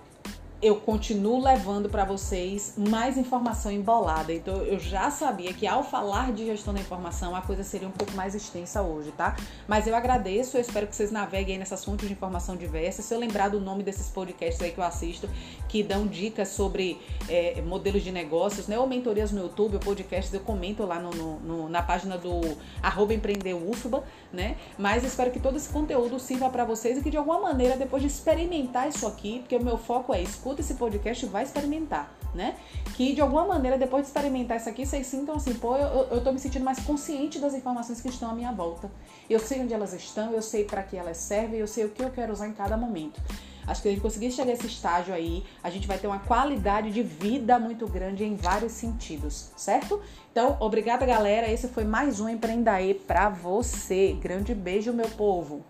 eu 0.62 0.78
continuo 0.78 1.42
levando 1.42 1.90
para 1.90 2.06
vocês 2.06 2.74
mais 2.78 3.18
informação 3.18 3.72
embolada. 3.72 4.34
Então 4.34 4.56
eu 4.64 4.80
já 4.80 5.12
sabia 5.12 5.54
que 5.54 5.68
ao 5.68 5.84
falar 5.84 6.32
de 6.32 6.46
gestão 6.46 6.74
da 6.74 6.80
informação 6.80 7.36
a 7.36 7.42
coisa 7.42 7.64
seria 7.64 7.88
um 7.88 7.92
pouco 7.92 8.14
mais 8.14 8.34
extensa 8.34 8.82
hoje, 8.82 9.12
tá? 9.12 9.36
Mas 9.68 9.86
eu 9.86 9.96
agradeço, 9.96 10.58
eu 10.58 10.62
espero 10.62 10.88
que 10.88 10.96
vocês 10.96 11.12
naveguem 11.12 11.54
aí 11.54 11.60
nessas 11.60 11.84
fontes 11.84 12.08
de 12.08 12.14
informação 12.14 12.56
diversas. 12.56 13.06
Se 13.06 13.14
eu 13.14 13.20
lembrar 13.20 13.50
do 13.50 13.60
nome 13.60 13.84
desses 13.84 14.10
podcasts 14.10 14.62
aí 14.62 14.72
que 14.72 14.80
eu 14.80 14.84
assisto, 14.84 15.30
que 15.68 15.84
dão 15.84 16.08
dicas 16.08 16.50
sobre 16.50 17.00
é, 17.28 17.62
modelos 17.62 18.02
de 18.02 18.12
negócios, 18.12 18.68
né? 18.68 18.80
Ou 18.80 18.88
mentorias 18.88 19.32
no 19.32 19.42
YouTube, 19.42 19.76
ou 19.76 19.80
podcasts, 19.80 20.34
eu 20.34 20.40
comento 20.40 20.86
lá 20.86 21.00
no, 21.00 21.12
no, 21.12 21.40
no 21.40 21.70
na 21.70 21.84
página 21.84 22.18
do 22.18 22.58
arroba 22.82 23.14
empreenderufba, 23.14 24.04
né? 24.36 24.58
Mas 24.78 25.04
espero 25.04 25.32
que 25.32 25.40
todo 25.40 25.56
esse 25.56 25.70
conteúdo 25.70 26.20
sirva 26.20 26.50
para 26.50 26.66
vocês 26.66 26.98
e 26.98 27.02
que 27.02 27.10
de 27.10 27.18
alguma 27.18 27.40
maneira, 27.40 27.78
depois 27.78 28.04
de 28.04 28.08
experimentar 28.08 28.88
isso 28.88 29.08
aqui, 29.08 29.40
porque 29.40 29.56
o 29.56 29.64
meu 29.64 29.78
foco 29.78 30.14
é 30.14 30.22
escuta 30.22 30.62
esse 30.62 30.76
podcast 30.76 31.26
e 31.26 31.30
vai 31.30 31.44
experimentar, 31.44 32.14
né? 32.34 32.56
Que 32.96 33.14
de 33.14 33.22
alguma 33.22 33.46
maneira, 33.46 33.78
depois 33.78 34.04
de 34.04 34.10
experimentar 34.10 34.58
isso 34.58 34.70
aqui, 34.70 34.86
vocês 34.86 35.08
sintam 35.08 35.36
assim, 35.36 35.54
pô, 35.56 35.76
eu, 35.78 36.08
eu 36.12 36.24
tô 36.24 36.32
me 36.32 36.40
sentindo 36.40 36.64
mais 36.64 36.80
consciente 36.82 37.40
das 37.40 37.54
informações 37.54 38.02
que 38.02 38.10
estão 38.10 38.30
à 38.30 38.34
minha 38.34 38.52
volta. 38.52 38.92
Eu 39.30 39.40
sei 39.40 39.62
onde 39.62 39.74
elas 39.74 39.94
estão, 39.94 40.32
eu 40.34 40.42
sei 40.42 40.66
para 40.66 40.84
que 40.84 40.98
elas 40.98 41.18
servem, 41.18 41.60
eu 41.60 41.68
sei 41.68 41.86
o 41.86 41.90
que 41.90 42.04
eu 42.04 42.12
quero 42.12 42.34
usar 42.34 42.48
em 42.48 42.54
cada 42.54 42.76
momento. 42.78 43.22
Acho 43.68 43.82
que 43.82 43.88
a 43.88 43.92
gente 43.92 44.02
conseguir 44.02 44.32
chegar 44.32 44.52
a 44.52 44.54
esse 44.54 44.68
estágio 44.68 45.14
aí, 45.14 45.44
a 45.64 45.70
gente 45.70 45.88
vai 45.88 45.98
ter 45.98 46.08
uma 46.08 46.20
qualidade 46.20 46.92
de 46.92 47.02
vida 47.02 47.58
muito 47.58 47.88
grande 47.88 48.24
em 48.24 48.36
vários 48.36 48.74
sentidos, 48.74 49.52
certo? 49.56 50.02
Então, 50.32 50.58
obrigada, 50.60 51.06
galera. 51.06 51.50
Esse 51.50 51.68
foi 51.68 51.84
mais 51.84 52.20
um 52.20 52.30
Empreendaê 52.30 52.94
para 52.94 53.30
você. 53.30 54.18
Grande 54.22 54.54
beijo, 54.54 54.94
meu 54.94 55.10
povo. 55.10 55.64